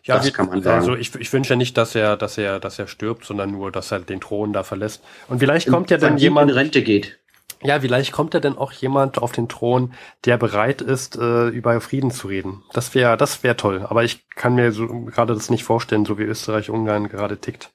Ja, 0.04 0.18
das 0.18 0.34
kann 0.34 0.48
man 0.48 0.62
sagen. 0.62 0.80
Also 0.80 0.96
ich, 0.96 1.14
ich 1.16 1.32
wünsche 1.32 1.56
nicht, 1.56 1.78
dass 1.78 1.94
er, 1.94 2.18
dass 2.18 2.38
er, 2.38 2.60
dass 2.60 2.80
er 2.80 2.88
stirbt, 2.88 3.26
sondern 3.26 3.52
nur, 3.52 3.72
dass 3.72 3.92
er 3.92 4.00
den 4.00 4.22
Thron 4.22 4.54
da 4.54 4.64
verlässt. 4.64 5.04
Und 5.28 5.40
vielleicht 5.40 5.68
kommt 5.68 5.92
ja 5.92 5.98
dann 5.98 6.18
jemand 6.18 6.50
in 6.50 6.58
Rente 6.58 6.82
geht. 6.82 7.20
Ja, 7.62 7.82
vielleicht 7.82 8.14
kommt 8.14 8.34
ja 8.34 8.40
dann 8.40 8.58
auch 8.58 8.72
jemand 8.72 9.18
auf 9.18 9.34
den 9.34 9.50
Thron, 9.50 9.94
der 10.24 10.38
bereit 10.38 10.82
ist, 10.82 11.18
äh, 11.18 11.50
über 11.50 11.80
Frieden 11.82 12.10
zu 12.10 12.28
reden. 12.28 12.64
Das 12.72 12.96
wäre, 12.96 13.18
das 13.18 13.44
wäre 13.44 13.58
toll. 13.58 13.86
Aber 13.88 14.04
ich 14.06 14.30
kann 14.30 14.56
mir 14.56 14.72
so 14.72 14.88
gerade 14.88 15.34
das 15.34 15.50
nicht 15.50 15.66
vorstellen, 15.66 16.06
so 16.06 16.18
wie 16.18 16.24
Österreich-Ungarn 16.24 17.10
gerade 17.10 17.38
tickt. 17.38 17.72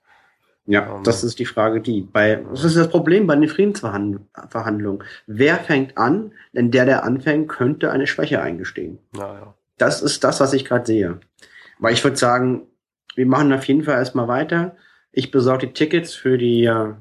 Ja, 0.66 0.96
ähm, 0.96 1.02
das 1.04 1.24
ist 1.24 1.38
die 1.38 1.44
Frage, 1.44 1.80
die 1.80 2.00
bei, 2.00 2.36
das 2.50 2.64
ist 2.64 2.76
das 2.76 2.88
Problem 2.88 3.26
bei 3.26 3.36
den 3.36 3.48
Friedensverhandlungen. 3.48 5.04
Wer 5.26 5.56
fängt 5.56 5.98
an? 5.98 6.32
Denn 6.52 6.70
der, 6.70 6.86
der 6.86 7.04
anfängt, 7.04 7.48
könnte 7.48 7.90
eine 7.90 8.06
Schwäche 8.06 8.40
eingestehen. 8.40 8.98
Ja, 9.16 9.34
ja. 9.34 9.54
Das 9.76 10.02
ist 10.02 10.24
das, 10.24 10.40
was 10.40 10.52
ich 10.52 10.64
gerade 10.64 10.86
sehe. 10.86 11.20
Weil 11.78 11.92
ich 11.92 12.02
würde 12.02 12.16
sagen, 12.16 12.62
wir 13.14 13.26
machen 13.26 13.52
auf 13.52 13.64
jeden 13.64 13.82
Fall 13.82 13.96
erstmal 13.96 14.28
weiter. 14.28 14.76
Ich 15.12 15.30
besorge 15.30 15.66
die 15.66 15.72
Tickets 15.72 16.14
für 16.14 16.38
die, 16.38 16.64
äh, 16.64 16.94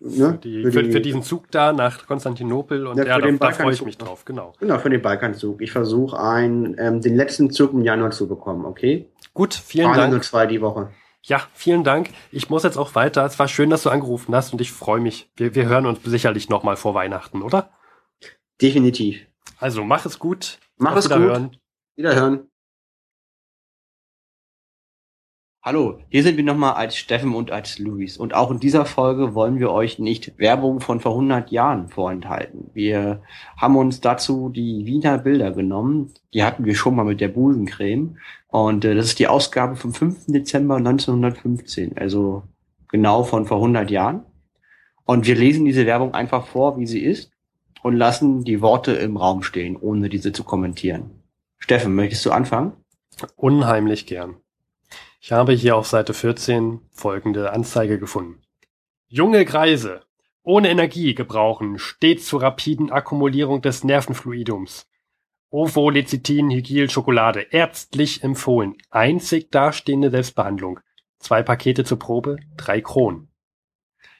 ne, 0.00 0.38
die, 0.42 0.62
für, 0.64 0.72
für, 0.72 0.84
für, 0.90 1.00
diesen 1.00 1.22
Zug 1.22 1.50
da 1.50 1.72
nach 1.72 2.06
Konstantinopel 2.06 2.86
und 2.86 2.98
ja, 2.98 3.04
ja 3.04 3.18
da, 3.18 3.30
da 3.30 3.50
freue 3.52 3.72
ich 3.72 3.84
mich 3.84 3.96
drauf, 3.96 4.24
genau. 4.24 4.54
Genau, 4.58 4.78
für 4.78 4.90
den 4.90 5.00
Balkanzug. 5.02 5.62
Ich 5.62 5.72
versuche 5.72 6.20
ein, 6.20 6.74
ähm, 6.78 7.00
den 7.00 7.16
letzten 7.16 7.50
Zug 7.50 7.72
im 7.72 7.82
Januar 7.82 8.10
zu 8.10 8.26
bekommen, 8.26 8.64
okay? 8.64 9.08
Gut, 9.34 9.54
vielen 9.54 9.88
Waren 9.88 9.96
Dank. 9.96 10.12
nur 10.12 10.22
zwei 10.22 10.46
die 10.46 10.60
Woche. 10.60 10.90
Ja, 11.24 11.46
vielen 11.54 11.84
Dank. 11.84 12.10
Ich 12.32 12.50
muss 12.50 12.64
jetzt 12.64 12.76
auch 12.76 12.94
weiter. 12.94 13.24
Es 13.24 13.38
war 13.38 13.48
schön, 13.48 13.70
dass 13.70 13.84
du 13.84 13.90
angerufen 13.90 14.34
hast 14.34 14.52
und 14.52 14.60
ich 14.60 14.72
freue 14.72 15.00
mich. 15.00 15.30
Wir, 15.36 15.54
wir 15.54 15.66
hören 15.66 15.86
uns 15.86 16.00
sicherlich 16.04 16.48
nochmal 16.48 16.76
vor 16.76 16.94
Weihnachten, 16.94 17.42
oder? 17.42 17.70
Definitiv. 18.60 19.26
Also 19.58 19.84
mach 19.84 20.04
es 20.04 20.18
gut. 20.18 20.58
Mach 20.76 20.96
es 20.96 21.08
gut. 21.08 21.58
Wiederhören. 21.96 22.50
Hallo, 25.64 26.00
hier 26.08 26.24
sind 26.24 26.36
wir 26.36 26.42
nochmal 26.42 26.72
als 26.72 26.96
Steffen 26.96 27.36
und 27.36 27.52
als 27.52 27.78
Luis. 27.78 28.16
Und 28.16 28.34
auch 28.34 28.50
in 28.50 28.58
dieser 28.58 28.84
Folge 28.84 29.36
wollen 29.36 29.60
wir 29.60 29.70
euch 29.70 30.00
nicht 30.00 30.36
Werbung 30.36 30.80
von 30.80 30.98
vor 30.98 31.12
100 31.12 31.52
Jahren 31.52 31.86
vorenthalten. 31.88 32.72
Wir 32.74 33.22
haben 33.56 33.76
uns 33.76 34.00
dazu 34.00 34.48
die 34.48 34.86
Wiener 34.86 35.18
Bilder 35.18 35.52
genommen. 35.52 36.10
Die 36.34 36.42
hatten 36.42 36.64
wir 36.64 36.74
schon 36.74 36.96
mal 36.96 37.04
mit 37.04 37.20
der 37.20 37.28
Busencreme. 37.28 38.16
Und 38.48 38.84
äh, 38.84 38.96
das 38.96 39.06
ist 39.06 39.20
die 39.20 39.28
Ausgabe 39.28 39.76
vom 39.76 39.94
5. 39.94 40.26
Dezember 40.26 40.78
1915. 40.78 41.96
Also 41.96 42.42
genau 42.88 43.22
von 43.22 43.46
vor 43.46 43.58
100 43.58 43.88
Jahren. 43.88 44.24
Und 45.04 45.28
wir 45.28 45.36
lesen 45.36 45.64
diese 45.64 45.86
Werbung 45.86 46.12
einfach 46.12 46.44
vor, 46.44 46.76
wie 46.76 46.88
sie 46.88 47.04
ist. 47.04 47.30
Und 47.84 47.94
lassen 47.94 48.42
die 48.42 48.62
Worte 48.62 48.94
im 48.94 49.16
Raum 49.16 49.44
stehen, 49.44 49.76
ohne 49.76 50.08
diese 50.08 50.32
zu 50.32 50.42
kommentieren. 50.42 51.22
Steffen, 51.58 51.94
möchtest 51.94 52.26
du 52.26 52.32
anfangen? 52.32 52.72
Unheimlich 53.36 54.06
gern. 54.06 54.41
Ich 55.24 55.30
habe 55.30 55.52
hier 55.52 55.76
auf 55.76 55.86
Seite 55.86 56.14
14 56.14 56.80
folgende 56.90 57.52
Anzeige 57.52 58.00
gefunden. 58.00 58.42
Junge 59.06 59.44
Greise 59.44 60.02
ohne 60.42 60.68
Energie 60.68 61.14
gebrauchen 61.14 61.78
stets 61.78 62.26
zur 62.26 62.42
rapiden 62.42 62.90
Akkumulierung 62.90 63.62
des 63.62 63.84
Nervenfluidums. 63.84 64.88
Ovolecithin 65.50 66.50
Hygil 66.50 66.90
Schokolade 66.90 67.42
ärztlich 67.52 68.24
empfohlen. 68.24 68.74
Einzig 68.90 69.52
dastehende 69.52 70.10
Selbstbehandlung. 70.10 70.80
Zwei 71.20 71.44
Pakete 71.44 71.84
zur 71.84 72.00
Probe, 72.00 72.38
drei 72.56 72.80
Kronen. 72.80 73.28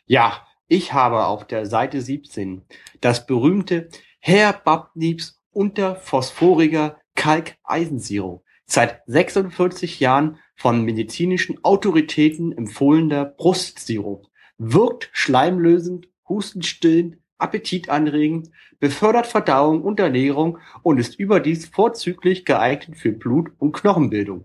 Ja, 0.06 0.46
ich 0.68 0.92
habe 0.92 1.24
auf 1.24 1.44
der 1.48 1.66
Seite 1.66 2.00
17 2.00 2.62
das 3.00 3.26
berühmte 3.26 3.88
Herr 4.20 4.52
Babniebs 4.52 5.42
unter 5.50 5.96
phosphoriger 5.96 7.00
Kalkeisensirup. 7.16 8.44
Seit 8.66 9.02
46 9.06 9.98
Jahren 9.98 10.38
von 10.62 10.84
medizinischen 10.84 11.58
Autoritäten 11.64 12.56
empfohlener 12.56 13.24
Brustsirup, 13.24 14.28
wirkt 14.58 15.10
schleimlösend, 15.12 16.06
hustenstillend, 16.28 17.16
appetitanregend, 17.36 18.48
befördert 18.78 19.26
Verdauung 19.26 19.82
und 19.82 19.98
Ernährung 19.98 20.58
und 20.84 21.00
ist 21.00 21.18
überdies 21.18 21.66
vorzüglich 21.66 22.44
geeignet 22.44 22.96
für 22.96 23.10
Blut- 23.10 23.50
und 23.58 23.72
Knochenbildung. 23.72 24.44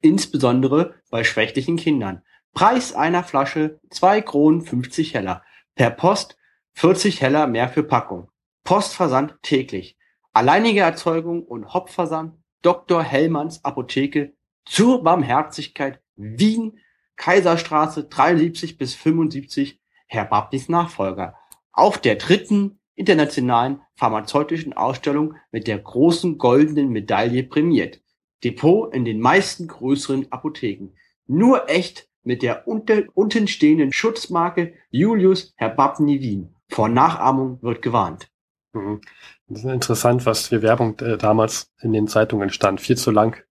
Insbesondere 0.00 0.94
bei 1.10 1.24
schwächlichen 1.24 1.74
Kindern. 1.74 2.22
Preis 2.54 2.94
einer 2.94 3.24
Flasche 3.24 3.80
2 3.90 4.20
Kronen 4.20 4.62
50 4.62 5.14
Heller. 5.14 5.42
Per 5.74 5.90
Post 5.90 6.38
40 6.74 7.22
Heller 7.22 7.48
mehr 7.48 7.68
für 7.68 7.82
Packung. 7.82 8.30
Postversand 8.62 9.34
täglich. 9.42 9.98
Alleinige 10.32 10.82
Erzeugung 10.82 11.42
und 11.42 11.74
Hopfversand 11.74 12.36
Dr. 12.62 13.02
Hellmanns 13.02 13.64
Apotheke 13.64 14.34
zur 14.64 15.02
Barmherzigkeit 15.02 16.00
Wien, 16.16 16.78
Kaiserstraße 17.16 18.04
73 18.04 18.78
bis 18.78 18.94
75, 18.94 19.80
Herr 20.06 20.24
Baptis 20.24 20.68
Nachfolger. 20.68 21.36
Auf 21.72 21.98
der 21.98 22.16
dritten 22.16 22.80
internationalen 22.94 23.80
pharmazeutischen 23.94 24.72
Ausstellung 24.72 25.34
mit 25.52 25.66
der 25.66 25.78
großen 25.78 26.38
goldenen 26.38 26.90
Medaille 26.90 27.44
prämiert. 27.44 28.00
Depot 28.44 28.92
in 28.94 29.04
den 29.04 29.20
meisten 29.20 29.68
größeren 29.68 30.30
Apotheken. 30.30 30.94
Nur 31.26 31.68
echt 31.68 32.08
mit 32.22 32.42
der 32.42 32.68
unter, 32.68 33.02
untenstehenden 33.14 33.92
Schutzmarke 33.92 34.74
Julius 34.90 35.54
Herr 35.56 35.68
Herbapni 35.68 36.20
Wien. 36.20 36.54
Vor 36.68 36.88
Nachahmung 36.88 37.62
wird 37.62 37.82
gewarnt. 37.82 38.30
Mhm. 38.72 39.00
Das 39.48 39.64
ist 39.64 39.70
interessant, 39.70 40.26
was 40.26 40.48
für 40.48 40.62
Werbung 40.62 40.98
äh, 41.00 41.16
damals 41.16 41.72
in 41.80 41.92
den 41.92 42.06
Zeitungen 42.06 42.50
stand. 42.50 42.80
Viel 42.80 42.96
zu 42.96 43.10
lang. 43.10 43.42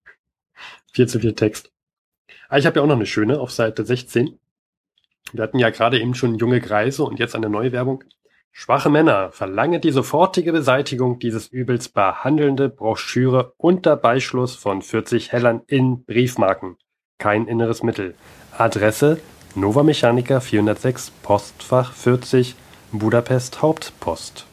Viel 0.91 1.08
zu 1.08 1.19
viel 1.19 1.34
Text. 1.34 1.71
Ah, 2.49 2.58
ich 2.58 2.65
habe 2.65 2.78
ja 2.78 2.84
auch 2.84 2.88
noch 2.88 2.95
eine 2.95 3.06
schöne 3.06 3.39
auf 3.39 3.52
Seite 3.52 3.86
16. 3.86 4.39
Wir 5.34 5.43
hatten 5.43 5.60
ja 5.60 5.69
gerade 5.69 5.99
eben 5.99 6.15
schon 6.15 6.36
junge 6.36 6.60
Greise 6.60 7.04
und 7.04 7.19
jetzt 7.19 7.36
eine 7.36 7.49
neue 7.49 7.71
Werbung. 7.71 8.04
Schwache 8.52 8.89
Männer 8.89 9.32
verlange 9.32 9.80
die 9.80 9.91
sofortige 9.91 10.52
Beseitigung 10.52 11.19
dieses 11.19 11.47
Übels 11.47 11.89
behandelnde 11.89 12.67
Broschüre 12.67 13.54
unter 13.58 13.95
Beischluss 13.95 14.56
von 14.56 14.82
40 14.82 15.32
Hellern 15.32 15.62
in 15.67 16.04
Briefmarken. 16.04 16.78
Kein 17.19 17.47
inneres 17.47 17.84
Mittel. 17.84 18.15
Adresse 18.58 19.19
Nova 19.56 19.84
Mechanica 19.84 20.39
406 20.39 21.12
Postfach 21.21 21.93
40 21.93 22.56
Budapest 22.91 23.62
Hauptpost. 23.62 24.45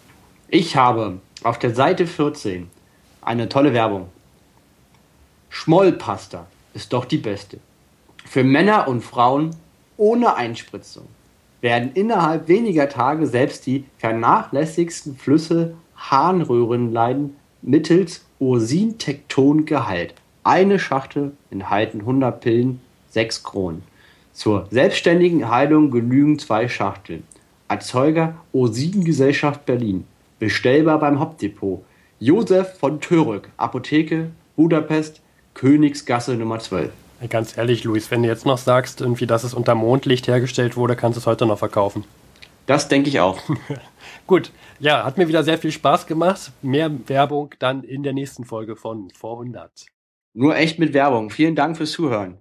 Ich 0.49 0.77
habe 0.77 1.19
auf 1.43 1.59
der 1.59 1.75
Seite 1.75 2.07
14 2.07 2.71
eine 3.23 3.49
tolle 3.49 3.73
Werbung. 3.73 4.09
Schmollpasta 5.59 6.47
ist 6.75 6.93
doch 6.93 7.07
die 7.07 7.17
beste. 7.17 7.59
Für 8.27 8.45
Männer 8.45 8.87
und 8.89 9.03
Frauen 9.03 9.57
ohne 9.97 10.37
Einspritzung 10.37 11.07
werden 11.63 11.93
innerhalb 11.95 12.47
weniger 12.47 12.91
Tage 12.91 13.27
selbst 13.27 13.67
die 13.67 13.85
vernachlässigsten 13.97 15.17
Flüsse 15.17 15.75
Harnröhrenleiden 15.97 17.37
mittels 17.63 18.27
Ursintekton 18.39 19.65
geheilt. 19.65 20.13
Eine 20.45 20.79
Schachtel 20.79 21.33
enthalten 21.51 22.01
100 22.01 22.39
Pillen, 22.39 22.81
6 23.09 23.43
Kronen. 23.43 23.83
Zur 24.35 24.67
selbstständigen 24.71 25.49
Heilung 25.49 25.91
genügen 25.91 26.39
zwei 26.39 26.69
Schachteln. 26.69 27.25
Erzeuger 27.67 28.35
Ursin 28.53 29.05
Gesellschaft 29.05 29.65
Berlin. 29.65 30.05
Bestellbar 30.39 31.01
beim 31.01 31.19
Hauptdepot. 31.19 31.83
Josef 32.21 32.79
von 32.79 33.01
Török, 33.01 33.49
Apotheke, 33.57 34.31
Budapest, 34.55 35.23
Königsgasse 35.57 36.35
Nummer 36.35 36.59
12. 36.59 36.93
Ganz 37.31 37.57
ehrlich, 37.57 37.83
Luis, 37.83 38.11
wenn 38.11 38.23
du 38.23 38.29
jetzt 38.29 38.45
noch 38.45 38.59
sagst, 38.59 39.01
irgendwie, 39.01 39.27
dass 39.27 39.43
es 39.43 39.55
unter 39.55 39.75
Mondlicht 39.75 40.29
hergestellt 40.29 40.77
wurde, 40.77 40.97
kannst 40.97 41.17
du 41.17 41.21
es 41.21 41.27
heute 41.27 41.47
noch 41.47 41.59
verkaufen. 41.59 42.05
Das 42.67 42.89
denke 42.89 43.09
ich 43.09 43.21
auch. 43.21 43.41
Gut, 44.27 44.53
ja, 44.81 45.03
hat 45.03 45.17
mir 45.17 45.29
wieder 45.29 45.45
sehr 45.45 45.57
viel 45.57 45.73
Spaß 45.73 46.07
gemacht. 46.07 46.53
Mehr 46.61 46.91
Werbung 47.09 47.55
dann 47.59 47.85
in 47.85 48.03
der 48.03 48.13
nächsten 48.13 48.45
Folge 48.45 48.77
von 48.77 49.09
Vorhundert. 49.11 49.87
Nur 50.35 50.57
echt 50.57 50.79
mit 50.79 50.93
Werbung. 50.93 51.31
Vielen 51.31 51.57
Dank 51.57 51.79
fürs 51.79 51.93
Zuhören. 51.93 52.37